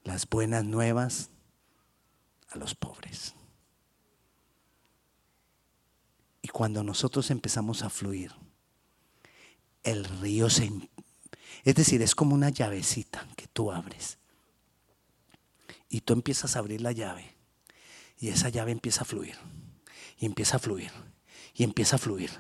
las 0.04 0.28
buenas 0.30 0.64
nuevas 0.64 1.30
a 2.50 2.58
los 2.58 2.76
pobres. 2.76 3.36
Y 6.42 6.48
cuando 6.48 6.84
nosotros 6.84 7.30
empezamos 7.32 7.84
a 7.84 7.90
fluir, 7.90 8.32
el 9.84 10.06
río 10.06 10.50
se... 10.50 10.72
Es 11.64 11.76
decir, 11.76 12.02
es 12.02 12.16
como 12.16 12.36
una 12.36 12.50
llavecita 12.50 13.28
que 13.36 13.48
tú 13.48 13.72
abres. 13.72 14.18
Y 15.90 16.02
tú 16.02 16.14
empiezas 16.14 16.56
a 16.56 16.60
abrir 16.60 16.82
la 16.82 16.92
llave. 16.92 17.36
Y 18.20 18.30
esa 18.30 18.50
llave 18.50 18.72
empieza 18.72 19.02
a 19.02 19.06
fluir. 19.06 19.36
Y 20.18 20.26
empieza 20.26 20.58
a 20.58 20.60
fluir. 20.60 20.92
Y 21.54 21.64
empieza 21.64 21.98
a 21.98 22.00
fluir. 22.00 22.32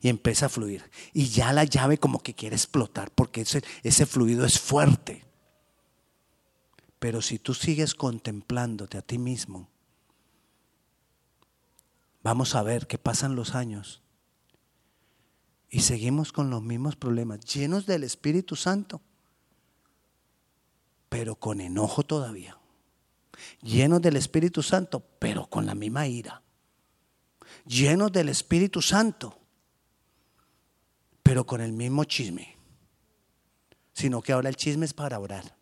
Y 0.00 0.08
empieza 0.08 0.46
a 0.46 0.48
fluir. 0.48 0.90
Y 1.12 1.28
ya 1.28 1.52
la 1.52 1.64
llave 1.64 1.98
como 1.98 2.22
que 2.22 2.34
quiere 2.34 2.56
explotar 2.56 3.10
porque 3.10 3.42
ese, 3.42 3.62
ese 3.82 4.06
fluido 4.06 4.44
es 4.44 4.58
fuerte. 4.58 5.24
Pero 6.98 7.20
si 7.20 7.38
tú 7.38 7.54
sigues 7.54 7.94
contemplándote 7.94 8.96
a 8.96 9.02
ti 9.02 9.18
mismo, 9.18 9.68
vamos 12.22 12.54
a 12.54 12.62
ver 12.62 12.86
que 12.86 12.98
pasan 12.98 13.34
los 13.34 13.54
años 13.54 14.02
y 15.72 15.80
seguimos 15.80 16.30
con 16.30 16.50
los 16.50 16.62
mismos 16.62 16.94
problemas, 16.94 17.40
llenos 17.40 17.84
del 17.86 18.04
Espíritu 18.04 18.54
Santo, 18.54 19.00
pero 21.08 21.34
con 21.34 21.60
enojo 21.60 22.04
todavía. 22.04 22.56
Llenos 23.60 24.00
del 24.00 24.14
Espíritu 24.14 24.62
Santo, 24.62 25.04
pero 25.18 25.48
con 25.48 25.66
la 25.66 25.74
misma 25.74 26.06
ira. 26.06 26.42
Llenos 27.66 28.12
del 28.12 28.28
Espíritu 28.28 28.80
Santo, 28.80 29.36
pero 31.24 31.44
con 31.44 31.60
el 31.60 31.72
mismo 31.72 32.04
chisme. 32.04 32.56
Sino 33.92 34.22
que 34.22 34.32
ahora 34.32 34.48
el 34.48 34.56
chisme 34.56 34.86
es 34.86 34.94
para 34.94 35.18
orar 35.18 35.56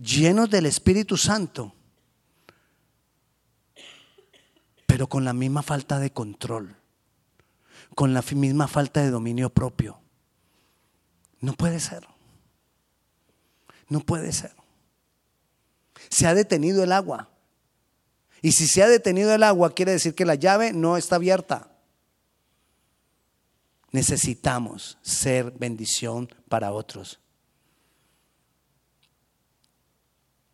llenos 0.00 0.50
del 0.50 0.66
Espíritu 0.66 1.16
Santo, 1.16 1.74
pero 4.86 5.08
con 5.08 5.24
la 5.24 5.32
misma 5.32 5.62
falta 5.62 5.98
de 5.98 6.12
control, 6.12 6.76
con 7.94 8.14
la 8.14 8.22
misma 8.22 8.68
falta 8.68 9.02
de 9.02 9.10
dominio 9.10 9.50
propio. 9.50 10.00
No 11.40 11.54
puede 11.54 11.80
ser. 11.80 12.06
No 13.88 14.00
puede 14.00 14.32
ser. 14.32 14.52
Se 16.08 16.26
ha 16.26 16.34
detenido 16.34 16.82
el 16.82 16.92
agua. 16.92 17.28
Y 18.42 18.52
si 18.52 18.66
se 18.66 18.82
ha 18.82 18.88
detenido 18.88 19.34
el 19.34 19.42
agua, 19.42 19.74
quiere 19.74 19.92
decir 19.92 20.14
que 20.14 20.24
la 20.24 20.34
llave 20.34 20.72
no 20.72 20.96
está 20.96 21.16
abierta. 21.16 21.70
Necesitamos 23.90 24.98
ser 25.02 25.52
bendición 25.52 26.28
para 26.48 26.72
otros. 26.72 27.20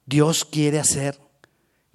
Dios 0.04 0.44
quiere 0.44 0.78
hacer 0.78 1.18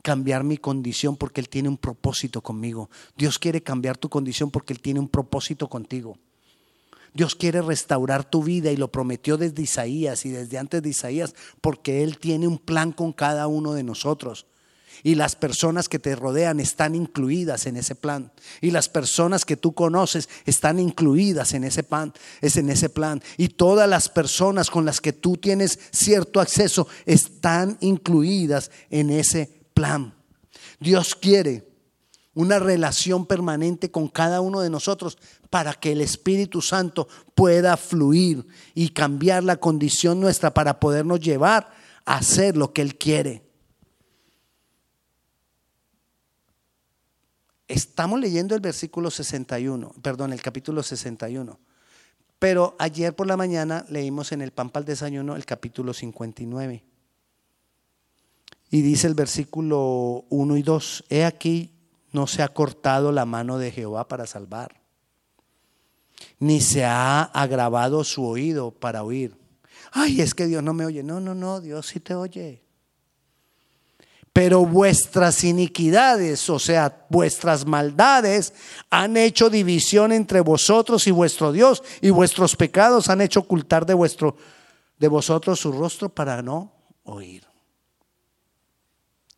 cambiar 0.06 0.44
mi 0.44 0.60
condición 0.60 1.18
porque 1.18 1.42
Él 1.42 1.50
tiene 1.50 1.68
un 1.68 1.78
propósito 1.78 2.42
conmigo. 2.42 2.92
Dios 3.18 3.40
quiere 3.40 3.64
cambiar 3.64 3.98
tu 3.98 4.08
condición 4.08 4.52
porque 4.52 4.72
Él 4.72 4.80
tiene 4.80 5.00
un 5.00 5.10
propósito 5.10 5.68
contigo. 5.68 6.20
Dios 7.16 7.34
quiere 7.34 7.60
restaurar 7.64 8.24
tu 8.24 8.44
vida 8.44 8.72
y 8.72 8.78
lo 8.78 8.92
prometió 8.92 9.36
desde 9.36 9.64
Isaías 9.64 10.24
y 10.28 10.30
desde 10.30 10.60
antes 10.60 10.84
de 10.84 10.90
Isaías 10.90 11.34
porque 11.60 12.04
Él 12.04 12.20
tiene 12.20 12.48
un 12.48 12.60
plan 12.60 12.92
con 12.92 13.14
cada 13.14 13.48
uno 13.48 13.74
de 13.74 13.82
nosotros 13.82 14.46
y 15.02 15.16
las 15.16 15.36
personas 15.36 15.90
que 15.90 15.98
te 15.98 16.16
rodean 16.16 16.60
están 16.60 16.94
incluidas 16.94 17.66
en 17.66 17.76
ese 17.76 17.96
plan. 17.96 18.32
Y 18.62 18.70
las 18.70 18.90
personas 18.90 19.44
que 19.44 19.58
tú 19.58 19.74
conoces 19.74 20.30
están 20.46 20.80
incluidas 20.80 21.56
en 21.56 21.64
ese 21.64 21.82
plan, 21.82 22.14
es 22.42 22.58
en 22.58 22.70
ese 22.70 22.90
plan. 22.90 23.24
Y 23.38 23.48
todas 23.50 23.90
las 23.90 24.08
personas 24.08 24.70
con 24.70 24.86
las 24.86 25.02
que 25.02 25.14
tú 25.14 25.36
tienes 25.36 25.80
cierto 25.92 26.40
acceso 26.40 26.88
están 27.08 27.80
incluidas 27.82 28.70
en 28.92 29.10
ese 29.10 29.65
plan. 29.76 30.16
Dios 30.80 31.14
quiere 31.14 31.68
una 32.34 32.58
relación 32.58 33.28
permanente 33.28 33.92
con 33.92 34.08
cada 34.08 34.42
uno 34.42 34.62
de 34.62 34.72
nosotros 34.72 35.20
para 35.52 35.74
que 35.74 35.92
el 35.92 36.02
Espíritu 36.02 36.62
Santo 36.62 37.08
pueda 37.36 37.78
fluir 37.78 38.46
y 38.74 38.90
cambiar 38.90 39.44
la 39.44 39.58
condición 39.58 40.20
nuestra 40.20 40.54
para 40.54 40.80
podernos 40.80 41.20
llevar 41.20 41.72
a 42.06 42.18
hacer 42.18 42.58
lo 42.58 42.74
que 42.74 42.82
Él 42.82 42.98
quiere. 42.98 43.44
Estamos 47.68 48.20
leyendo 48.20 48.54
el 48.54 48.62
versículo 48.62 49.10
61, 49.10 49.94
perdón, 50.02 50.34
el 50.34 50.42
capítulo 50.42 50.84
61. 50.84 51.60
Pero 52.38 52.76
ayer 52.80 53.16
por 53.16 53.28
la 53.28 53.38
mañana 53.38 53.86
leímos 53.90 54.32
en 54.32 54.42
el 54.42 54.52
pan 54.52 54.70
para 54.70 54.82
el 54.82 54.88
desayuno 54.88 55.36
el 55.36 55.46
capítulo 55.46 55.94
59. 55.94 56.84
Y 58.70 58.82
dice 58.82 59.08
el 59.08 59.14
versículo 59.14 60.26
1 60.30 60.58
y 60.58 60.64
2, 60.64 61.06
he 61.10 61.26
aquí 61.26 61.72
no 62.12 62.28
se 62.28 62.42
ha 62.42 62.48
cortado 62.48 63.12
la 63.12 63.26
mano 63.26 63.58
de 63.58 63.72
Jehová 63.72 64.08
para 64.08 64.26
salvar, 64.26 64.82
ni 66.40 66.62
se 66.62 66.86
ha 66.86 67.24
agravado 67.24 68.04
su 68.04 68.26
oído 68.26 68.72
para 68.72 69.04
oír. 69.04 69.38
Ay, 69.92 70.22
es 70.22 70.34
que 70.34 70.48
Dios 70.48 70.64
no 70.64 70.74
me 70.74 70.86
oye. 70.86 71.04
No, 71.04 71.20
no, 71.20 71.36
no, 71.36 71.62
Dios 71.62 71.88
sí 71.88 72.00
te 72.00 72.16
oye. 72.16 72.62
Pero 74.34 74.66
vuestras 74.66 75.46
iniquidades, 75.46 76.50
o 76.50 76.60
sea, 76.60 77.06
vuestras 77.10 77.66
maldades, 77.66 78.54
han 78.90 79.16
hecho 79.16 79.50
división 79.50 80.12
entre 80.12 80.42
vosotros 80.42 81.08
y 81.08 81.12
vuestro 81.12 81.54
Dios, 81.54 81.82
y 82.02 82.10
vuestros 82.10 82.58
pecados 82.58 83.10
han 83.10 83.22
hecho 83.22 83.42
ocultar 83.42 83.86
de, 83.86 83.94
vuestro, 83.94 84.36
de 85.00 85.08
vosotros 85.08 85.62
su 85.62 85.72
rostro 85.72 86.10
para 86.10 86.42
no 86.42 86.74
oír. 87.04 87.46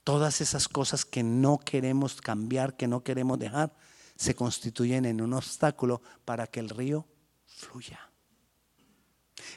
Todas 0.07 0.39
esas 0.39 0.69
cosas 0.69 1.03
que 1.03 1.21
no 1.21 1.57
queremos 1.57 2.21
cambiar, 2.21 2.77
que 2.77 2.87
no 2.87 3.03
queremos 3.03 3.37
dejar, 3.37 3.75
se 4.15 4.35
constituyen 4.35 5.03
en 5.03 5.19
un 5.19 5.33
obstáculo 5.33 6.01
para 6.23 6.47
que 6.47 6.61
el 6.61 6.69
río 6.69 7.05
fluya. 7.45 7.99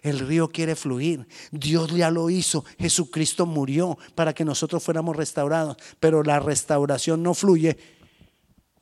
El 0.03 0.19
río 0.19 0.49
quiere 0.49 0.75
fluir. 0.75 1.29
Dios 1.53 1.95
ya 1.95 2.11
lo 2.11 2.31
hizo. 2.31 2.65
Jesucristo 2.81 3.47
murió 3.47 3.97
para 4.17 4.35
que 4.35 4.45
nosotros 4.45 4.83
fuéramos 4.83 5.15
restaurados. 5.15 5.77
Pero 6.01 6.25
la 6.25 6.41
restauración 6.41 7.23
no 7.23 7.33
fluye 7.35 7.79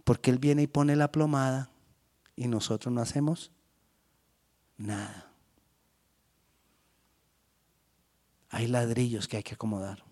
porque 0.04 0.30
Él 0.30 0.38
viene 0.38 0.62
y 0.62 0.68
pone 0.68 0.96
la 0.96 1.12
plomada 1.12 1.70
y 2.34 2.48
nosotros 2.48 2.94
no 2.94 3.02
hacemos 3.02 3.52
nada. 4.78 5.30
Hay 8.48 8.68
ladrillos 8.68 9.28
que 9.28 9.36
hay 9.36 9.42
que 9.42 9.52
acomodar. 9.52 10.07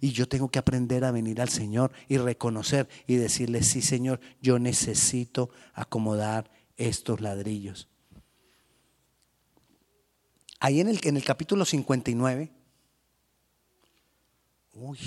Y 0.00 0.12
yo 0.12 0.28
tengo 0.28 0.50
que 0.50 0.58
aprender 0.58 1.04
a 1.04 1.10
venir 1.10 1.40
al 1.40 1.48
Señor 1.48 1.92
y 2.08 2.18
reconocer 2.18 2.88
y 3.06 3.16
decirle, 3.16 3.62
sí 3.62 3.82
Señor, 3.82 4.20
yo 4.40 4.58
necesito 4.58 5.50
acomodar 5.74 6.50
estos 6.76 7.20
ladrillos. 7.20 7.88
Ahí 10.60 10.80
en 10.80 10.88
el, 10.88 11.00
en 11.04 11.16
el 11.16 11.24
capítulo 11.24 11.64
59, 11.64 12.52
uy, 14.74 14.98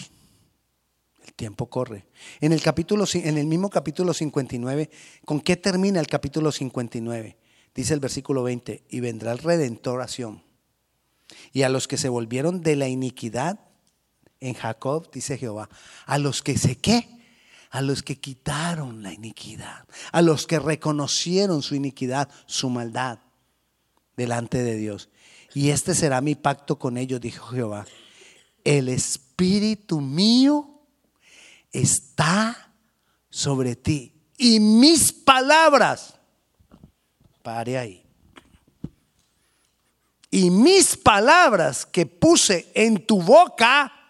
el 1.26 1.34
tiempo 1.34 1.70
corre. 1.70 2.08
En 2.42 2.54
el, 2.54 2.62
capítulo, 2.62 3.06
en 3.14 3.38
el 3.38 3.46
mismo 3.46 3.70
capítulo 3.70 4.14
59, 4.14 4.90
¿con 5.26 5.42
qué 5.42 5.56
termina 5.56 6.00
el 6.00 6.08
capítulo 6.08 6.52
59? 6.52 7.38
Dice 7.76 7.94
el 7.94 8.00
versículo 8.00 8.44
20, 8.44 8.84
y 8.90 9.00
vendrá 9.00 9.32
el 9.32 9.40
redentor 9.40 10.02
a 10.02 10.08
Y 11.52 11.62
a 11.62 11.70
los 11.70 11.88
que 11.88 11.98
se 11.98 12.10
volvieron 12.10 12.62
de 12.62 12.76
la 12.76 12.88
iniquidad 12.88 13.60
en 14.44 14.54
Jacob, 14.56 15.10
dice 15.12 15.38
Jehová, 15.38 15.70
a 16.06 16.18
los 16.18 16.42
que 16.42 16.58
se 16.58 16.78
qué? 16.78 17.08
A 17.72 17.82
los 17.82 18.04
que 18.04 18.20
quitaron 18.20 19.02
la 19.02 19.14
iniquidad, 19.14 19.86
a 20.12 20.22
los 20.22 20.46
que 20.46 20.60
reconocieron 20.60 21.64
su 21.64 21.76
iniquidad, 21.76 22.30
su 22.46 22.70
maldad 22.70 23.20
delante 24.18 24.62
de 24.62 24.76
Dios. 24.76 25.10
Y 25.54 25.70
este 25.70 25.96
será 25.96 26.20
mi 26.20 26.36
pacto 26.36 26.78
con 26.78 26.98
ellos, 26.98 27.22
dijo 27.22 27.48
Jehová. 27.48 27.86
El 28.66 28.90
espíritu 28.90 30.02
mío 30.02 30.82
está 31.72 32.74
sobre 33.30 33.78
ti. 33.78 34.14
Y 34.38 34.60
mis 34.60 35.14
palabras, 35.14 36.16
pare 37.42 37.78
ahí. 37.78 38.04
Y 40.30 40.50
mis 40.50 40.98
palabras 40.98 41.86
que 41.86 42.06
puse 42.06 42.70
en 42.74 43.06
tu 43.06 43.22
boca, 43.22 44.03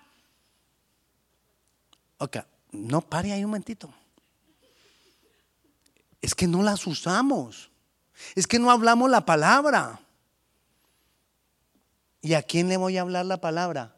ok, 2.23 2.37
no 2.71 3.01
pare 3.01 3.33
ahí 3.33 3.43
un 3.43 3.51
momentito. 3.51 3.93
Es 6.21 6.33
que 6.33 6.47
no 6.47 6.63
las 6.63 6.87
usamos. 6.87 7.69
Es 8.35 8.47
que 8.47 8.59
no 8.59 8.71
hablamos 8.71 9.09
la 9.09 9.25
palabra. 9.25 9.99
¿Y 12.21 12.35
a 12.35 12.43
quién 12.43 12.69
le 12.69 12.77
voy 12.77 12.97
a 12.97 13.01
hablar 13.01 13.25
la 13.25 13.41
palabra? 13.41 13.97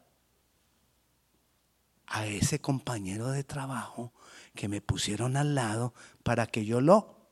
A 2.08 2.26
ese 2.26 2.60
compañero 2.60 3.30
de 3.30 3.44
trabajo 3.44 4.12
que 4.54 4.66
me 4.68 4.80
pusieron 4.80 5.36
al 5.36 5.54
lado 5.54 5.94
para 6.24 6.46
que 6.46 6.64
yo 6.64 6.80
lo 6.80 7.28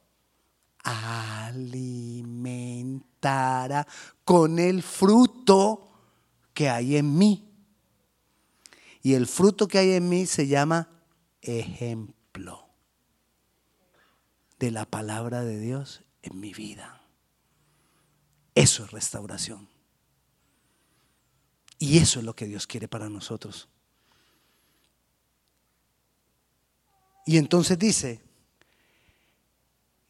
alimentara 0.85 2.15
con 4.25 4.61
el 4.61 4.83
fruto 4.83 5.91
que 6.53 6.69
hay 6.71 6.97
en 6.97 7.19
mí. 7.19 7.54
Y 9.05 9.13
el 9.13 9.27
fruto 9.27 9.69
que 9.69 9.77
hay 9.77 9.93
en 9.93 10.09
mí 10.09 10.25
se 10.25 10.47
llama 10.47 10.89
ejemplo 11.43 12.71
de 14.59 14.71
la 14.71 14.87
palabra 14.87 15.45
de 15.45 15.61
Dios 15.61 16.03
en 16.23 16.41
mi 16.41 16.55
vida. 16.55 17.03
Eso 18.55 18.83
es 18.83 18.93
restauración. 18.93 19.69
Y 21.79 21.99
eso 21.99 22.21
es 22.21 22.25
lo 22.25 22.35
que 22.35 22.47
Dios 22.47 22.67
quiere 22.67 22.89
para 22.89 23.11
nosotros. 23.11 23.69
Y 27.27 27.37
entonces 27.37 27.79
dice 27.79 28.23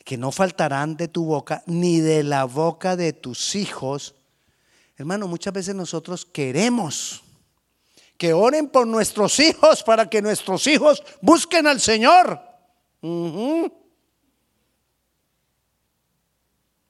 que 0.05 0.16
no 0.16 0.30
faltarán 0.30 0.97
de 0.97 1.09
tu 1.09 1.24
boca 1.24 1.64
ni 1.66 1.99
de 1.99 2.22
la 2.22 2.45
boca 2.45 2.95
de 2.95 3.12
tus 3.12 3.57
hijos. 3.57 4.14
Hermano, 4.97 5.26
muchas 5.26 5.53
veces 5.53 5.74
nosotros 5.74 6.24
queremos 6.24 7.24
que 8.17 8.33
oren 8.33 8.69
por 8.69 8.87
nuestros 8.87 9.39
hijos 9.41 9.83
para 9.83 10.09
que 10.09 10.23
nuestros 10.23 10.67
hijos 10.67 11.03
busquen 11.21 11.67
al 11.67 11.81
Señor. 11.81 12.41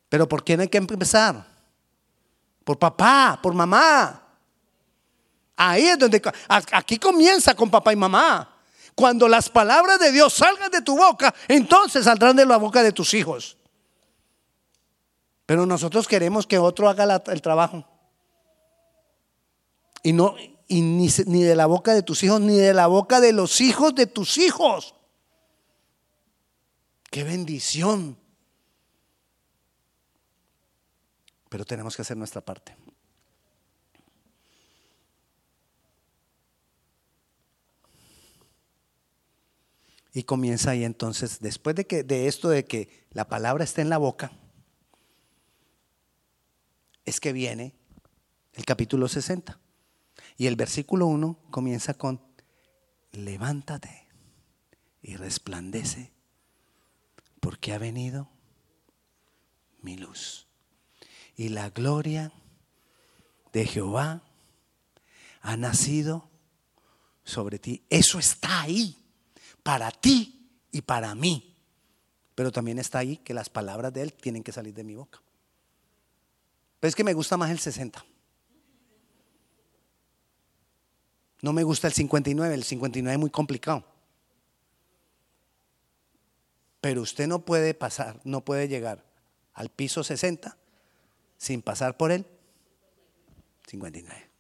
Pero 0.09 0.29
¿por 0.29 0.45
quién 0.45 0.61
hay 0.61 0.69
que 0.69 0.79
empezar? 0.79 1.47
Por 2.63 2.79
papá, 2.79 3.39
por 3.43 3.55
mamá. 3.55 4.23
Ahí 5.57 5.87
es 5.87 5.99
donde, 5.99 6.21
aquí 6.49 6.99
comienza 6.99 7.55
con 7.55 7.71
papá 7.71 7.93
y 7.93 7.97
mamá. 7.97 8.51
Cuando 8.95 9.27
las 9.27 9.49
palabras 9.49 9.99
de 9.99 10.13
Dios 10.13 10.33
salgan 10.33 10.71
de 10.71 10.83
tu 10.83 10.97
boca, 10.97 11.35
entonces 11.49 12.05
saldrán 12.05 12.37
de 12.37 12.47
la 12.47 12.59
boca 12.59 12.83
de 12.83 12.93
tus 12.93 13.13
hijos. 13.15 13.57
Pero 15.47 15.67
nosotros 15.67 16.07
queremos 16.07 16.47
que 16.47 16.59
otro 16.59 16.89
haga 16.89 17.23
el 17.27 17.43
trabajo. 17.43 17.85
Y 20.03 20.13
no 20.13 20.37
y 20.69 20.81
ni, 20.83 21.09
ni 21.27 21.43
de 21.43 21.57
la 21.57 21.67
boca 21.67 21.95
de 21.95 22.03
tus 22.03 22.23
hijos 22.23 22.41
ni 22.41 22.57
de 22.57 22.75
la 22.75 22.87
boca 22.87 23.21
de 23.21 23.33
los 23.33 23.61
hijos 23.61 23.95
de 23.95 24.07
tus 24.07 24.39
hijos. 24.39 24.95
Qué 27.11 27.23
bendición. 27.23 28.19
Pero 31.49 31.65
tenemos 31.65 31.95
que 31.95 32.03
hacer 32.03 32.17
nuestra 32.17 32.41
parte. 32.41 32.77
Y 40.13 40.23
comienza 40.23 40.71
ahí 40.71 40.85
entonces, 40.85 41.41
después 41.41 41.75
de, 41.75 41.87
que, 41.87 42.05
de 42.05 42.29
esto 42.29 42.49
de 42.49 42.65
que 42.65 43.07
la 43.11 43.29
palabra 43.29 43.65
está 43.65 43.83
en 43.83 43.91
la 43.91 43.99
boca, 43.99 44.31
es 47.05 47.19
que 47.21 47.33
viene 47.33 47.75
el 48.55 48.65
capítulo 48.65 49.09
60. 49.09 49.59
Y 50.37 50.47
el 50.47 50.57
versículo 50.57 51.07
1 51.07 51.39
comienza 51.51 51.95
con, 51.95 52.21
levántate 53.13 54.09
y 55.03 55.17
resplandece, 55.17 56.13
porque 57.41 57.73
ha 57.73 57.79
venido 57.79 58.29
mi 59.81 59.97
luz. 59.97 60.47
Y 61.37 61.51
la 61.51 61.71
gloria 61.71 62.33
de 63.53 63.67
Jehová 63.67 64.23
ha 65.43 65.57
nacido 65.57 66.29
sobre 67.23 67.59
ti. 67.59 67.85
Eso 67.91 68.19
está 68.19 68.63
ahí 68.63 68.97
para 69.63 69.91
ti 69.91 70.51
y 70.73 70.83
para 70.83 71.15
mí. 71.15 71.57
Pero 72.35 72.51
también 72.51 72.79
está 72.79 72.99
ahí 72.99 73.19
que 73.19 73.35
las 73.35 73.49
palabras 73.49 73.93
de 73.93 74.03
Él 74.03 74.13
tienen 74.13 74.43
que 74.43 74.53
salir 74.53 74.75
de 74.75 74.85
mi 74.85 74.95
boca. 74.95 75.23
Pero 76.81 76.89
es 76.89 76.97
que 76.97 77.05
me 77.05 77.15
gusta 77.15 77.37
más 77.37 77.51
el 77.51 77.59
60. 77.59 78.05
No 81.45 81.53
me 81.53 81.63
gusta 81.63 81.89
el 81.89 81.93
59, 81.93 82.55
el 82.55 82.65
59 82.65 83.13
es 83.13 83.21
muy 83.21 83.29
complicado. 83.29 83.85
Pero 86.81 87.03
usted 87.03 87.27
no 87.27 87.45
puede 87.45 87.75
pasar, 87.75 88.19
no 88.25 88.47
puede 88.47 88.67
llegar 88.67 89.05
al 89.53 89.69
piso 89.69 90.03
60 90.03 90.57
sin 91.37 91.61
pasar 91.61 91.99
por 91.99 92.13
él 92.13 92.25
59. 93.67 94.31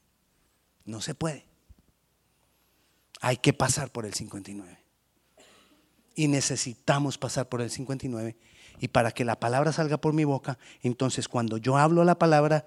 No 0.86 1.02
se 1.02 1.14
puede. 1.14 1.44
Hay 3.20 3.36
que 3.36 3.52
pasar 3.52 3.92
por 3.92 4.06
el 4.06 4.14
59 4.14 4.78
y 6.14 6.28
necesitamos 6.28 7.18
pasar 7.18 7.50
por 7.50 7.60
el 7.60 7.70
59. 7.70 8.34
Y 8.80 8.88
para 8.88 9.12
que 9.12 9.26
la 9.26 9.38
palabra 9.38 9.72
salga 9.72 9.98
por 9.98 10.14
mi 10.14 10.24
boca, 10.24 10.58
entonces 10.80 11.28
cuando 11.28 11.58
yo 11.58 11.76
hablo 11.76 12.02
la 12.04 12.18
palabra, 12.18 12.64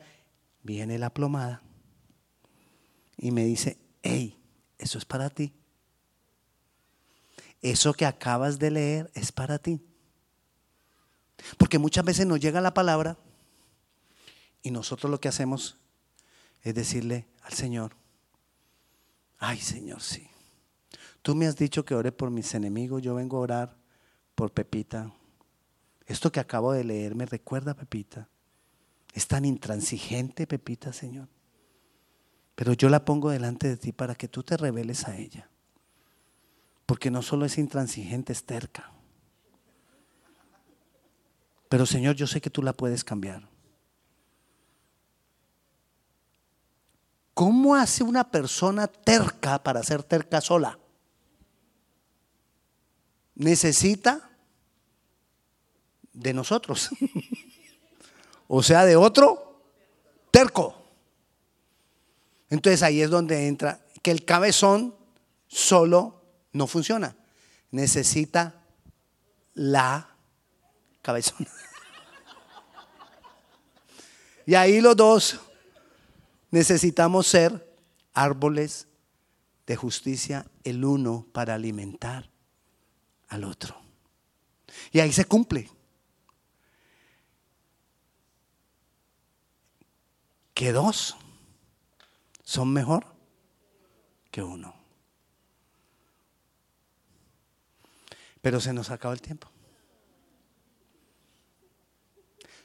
viene 0.61 0.99
la 0.99 1.11
plomada 1.11 1.63
y 3.17 3.31
me 3.31 3.43
dice, 3.43 3.86
eso 4.77 4.97
es 4.97 5.05
para 5.05 5.29
ti. 5.29 5.53
Eso 7.61 7.93
que 7.93 8.05
acabas 8.05 8.59
de 8.59 8.71
leer 8.71 9.11
es 9.13 9.31
para 9.31 9.59
ti. 9.59 9.81
Porque 11.57 11.79
muchas 11.79 12.05
veces 12.05 12.25
nos 12.25 12.39
llega 12.39 12.61
la 12.61 12.73
palabra 12.73 13.17
y 14.61 14.71
nosotros 14.71 15.09
lo 15.09 15.19
que 15.19 15.27
hacemos 15.27 15.77
es 16.63 16.75
decirle 16.75 17.27
al 17.43 17.53
Señor, 17.53 17.95
ay 19.39 19.59
Señor, 19.59 20.01
sí. 20.01 20.29
Tú 21.21 21.35
me 21.35 21.47
has 21.47 21.55
dicho 21.55 21.85
que 21.85 21.95
ore 21.95 22.11
por 22.11 22.31
mis 22.31 22.53
enemigos, 22.53 23.01
yo 23.01 23.15
vengo 23.15 23.37
a 23.37 23.41
orar 23.41 23.77
por 24.35 24.51
Pepita. 24.51 25.11
Esto 26.05 26.31
que 26.31 26.39
acabo 26.39 26.71
de 26.71 26.83
leer 26.83 27.15
me 27.15 27.25
recuerda 27.25 27.71
a 27.71 27.75
Pepita. 27.75 28.29
Es 29.13 29.27
tan 29.27 29.45
intransigente 29.45 30.47
Pepita, 30.47 30.93
Señor. 30.93 31.27
Pero 32.57 32.73
yo 32.73 32.89
la 32.89 33.05
pongo 33.05 33.29
delante 33.29 33.69
de 33.69 33.77
ti 33.77 33.93
para 33.93 34.15
que 34.15 34.27
tú 34.27 34.43
te 34.43 34.57
reveles 34.57 35.07
a 35.07 35.15
ella. 35.15 35.49
Porque 36.85 37.09
no 37.09 37.21
solo 37.21 37.45
es 37.45 37.57
intransigente, 37.57 38.33
es 38.33 38.43
terca. 38.43 38.91
Pero 41.69 41.85
Señor, 41.85 42.15
yo 42.15 42.27
sé 42.27 42.41
que 42.41 42.49
tú 42.49 42.61
la 42.61 42.73
puedes 42.73 43.05
cambiar. 43.05 43.47
¿Cómo 47.33 47.75
hace 47.75 48.03
una 48.03 48.29
persona 48.29 48.87
terca 48.87 49.63
para 49.63 49.81
ser 49.83 50.03
terca 50.03 50.41
sola? 50.41 50.77
necesita 53.37 54.29
de 56.13 56.33
nosotros. 56.33 56.89
o 58.47 58.63
sea, 58.63 58.85
de 58.85 58.95
otro 58.95 59.61
terco. 60.31 60.76
Entonces 62.49 62.83
ahí 62.83 63.01
es 63.01 63.09
donde 63.09 63.47
entra 63.47 63.85
que 64.01 64.11
el 64.11 64.25
cabezón 64.25 64.95
solo 65.47 66.21
no 66.53 66.67
funciona. 66.67 67.15
Necesita 67.71 68.63
la 69.53 70.15
cabezón. 71.01 71.47
y 74.45 74.55
ahí 74.55 74.79
los 74.79 74.95
dos 74.95 75.39
necesitamos 76.51 77.27
ser 77.27 77.77
árboles 78.13 78.87
de 79.65 79.75
justicia, 79.75 80.45
el 80.63 80.85
uno 80.85 81.27
para 81.33 81.55
alimentar 81.55 82.29
al 83.27 83.43
otro. 83.43 83.75
Y 84.91 85.01
ahí 85.01 85.11
se 85.11 85.25
cumple. 85.25 85.69
Que 90.53 90.71
dos 90.71 91.17
son 92.47 92.71
mejor 92.71 93.05
que 94.31 94.41
uno. 94.41 94.73
Pero 98.41 98.61
se 98.61 98.71
nos 98.71 98.89
acaba 98.89 99.13
el 99.13 99.21
tiempo. 99.21 99.49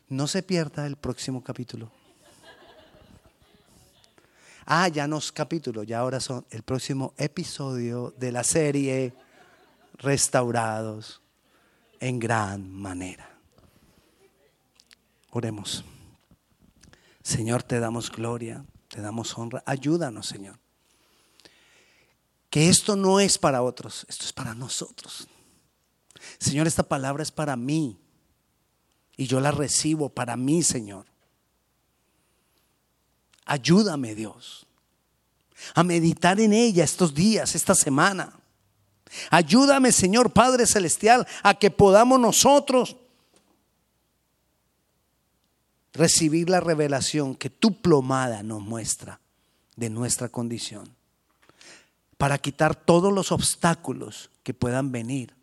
No 0.08 0.28
se 0.28 0.44
pierda 0.44 0.86
el 0.86 0.94
próximo 0.94 1.42
capítulo. 1.42 1.90
Ah, 4.66 4.86
ya 4.86 5.08
no 5.08 5.18
es 5.18 5.32
capítulo, 5.32 5.82
ya 5.82 5.98
ahora 5.98 6.20
son 6.20 6.46
el 6.50 6.62
próximo 6.62 7.12
episodio 7.16 8.14
de 8.16 8.30
la 8.30 8.44
serie 8.44 9.12
restaurados 9.94 11.20
en 11.98 12.20
gran 12.20 12.70
manera. 12.70 13.28
Oremos. 15.30 15.84
Señor, 17.20 17.64
te 17.64 17.80
damos 17.80 18.12
gloria, 18.12 18.64
te 18.92 19.00
damos 19.00 19.38
honra. 19.38 19.62
Ayúdanos, 19.64 20.26
Señor. 20.26 20.58
Que 22.50 22.68
esto 22.68 22.94
no 22.94 23.20
es 23.20 23.38
para 23.38 23.62
otros, 23.62 24.04
esto 24.06 24.26
es 24.26 24.34
para 24.34 24.54
nosotros. 24.54 25.26
Señor, 26.38 26.66
esta 26.66 26.82
palabra 26.82 27.22
es 27.22 27.32
para 27.32 27.56
mí 27.56 27.98
y 29.16 29.26
yo 29.26 29.40
la 29.40 29.50
recibo 29.50 30.10
para 30.10 30.36
mí, 30.36 30.62
Señor. 30.62 31.06
Ayúdame, 33.46 34.14
Dios, 34.14 34.66
a 35.74 35.82
meditar 35.82 36.38
en 36.38 36.52
ella 36.52 36.84
estos 36.84 37.14
días, 37.14 37.54
esta 37.54 37.74
semana. 37.74 38.38
Ayúdame, 39.30 39.90
Señor 39.90 40.34
Padre 40.34 40.66
Celestial, 40.66 41.26
a 41.42 41.54
que 41.54 41.70
podamos 41.70 42.20
nosotros 42.20 42.96
recibir 45.92 46.48
la 46.48 46.60
revelación 46.60 47.34
que 47.34 47.50
tu 47.50 47.80
plomada 47.80 48.42
nos 48.42 48.62
muestra 48.62 49.20
de 49.76 49.90
nuestra 49.90 50.28
condición, 50.28 50.88
para 52.18 52.38
quitar 52.38 52.74
todos 52.74 53.12
los 53.12 53.32
obstáculos 53.32 54.30
que 54.42 54.54
puedan 54.54 54.92
venir 54.92 55.34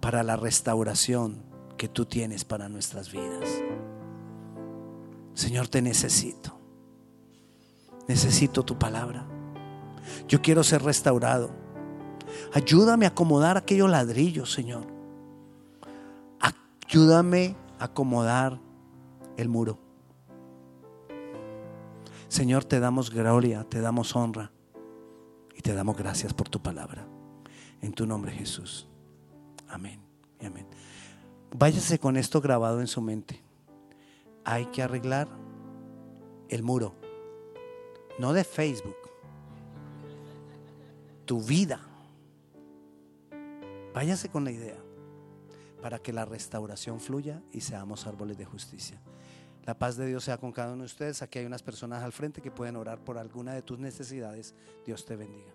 para 0.00 0.22
la 0.22 0.36
restauración 0.36 1.42
que 1.76 1.88
tú 1.88 2.06
tienes 2.06 2.44
para 2.44 2.68
nuestras 2.68 3.12
vidas. 3.12 3.48
Señor, 5.34 5.68
te 5.68 5.80
necesito. 5.80 6.58
Necesito 8.08 8.64
tu 8.64 8.78
palabra. 8.78 9.24
Yo 10.26 10.42
quiero 10.42 10.64
ser 10.64 10.82
restaurado. 10.82 11.50
Ayúdame 12.52 13.06
a 13.06 13.10
acomodar 13.10 13.56
aquellos 13.56 13.88
ladrillos, 13.88 14.52
Señor. 14.52 14.86
Ayúdame 16.40 17.54
acomodar 17.82 18.60
el 19.36 19.48
muro. 19.48 19.78
Señor, 22.28 22.64
te 22.64 22.78
damos 22.78 23.10
gloria, 23.10 23.64
te 23.64 23.80
damos 23.80 24.14
honra 24.14 24.52
y 25.56 25.62
te 25.62 25.74
damos 25.74 25.96
gracias 25.96 26.32
por 26.32 26.48
tu 26.48 26.62
palabra. 26.62 27.06
En 27.80 27.92
tu 27.92 28.06
nombre, 28.06 28.30
Jesús. 28.30 28.88
Amén 29.68 30.00
y 30.40 30.46
amén. 30.46 30.66
Váyase 31.54 31.98
con 31.98 32.16
esto 32.16 32.40
grabado 32.40 32.80
en 32.80 32.86
su 32.86 33.02
mente. 33.02 33.42
Hay 34.44 34.66
que 34.66 34.82
arreglar 34.82 35.28
el 36.48 36.62
muro, 36.62 36.94
no 38.18 38.32
de 38.32 38.44
Facebook, 38.44 38.96
tu 41.24 41.42
vida. 41.42 41.80
Váyase 43.92 44.28
con 44.28 44.44
la 44.44 44.52
idea 44.52 44.81
para 45.82 45.98
que 45.98 46.12
la 46.12 46.24
restauración 46.24 47.00
fluya 47.00 47.42
y 47.52 47.60
seamos 47.60 48.06
árboles 48.06 48.38
de 48.38 48.44
justicia. 48.44 49.02
La 49.64 49.78
paz 49.78 49.96
de 49.96 50.06
Dios 50.06 50.24
sea 50.24 50.38
con 50.38 50.52
cada 50.52 50.72
uno 50.72 50.82
de 50.82 50.86
ustedes. 50.86 51.22
Aquí 51.22 51.40
hay 51.40 51.46
unas 51.46 51.62
personas 51.62 52.02
al 52.02 52.12
frente 52.12 52.40
que 52.40 52.50
pueden 52.50 52.76
orar 52.76 53.04
por 53.04 53.18
alguna 53.18 53.52
de 53.52 53.62
tus 53.62 53.78
necesidades. 53.78 54.54
Dios 54.86 55.04
te 55.04 55.16
bendiga. 55.16 55.52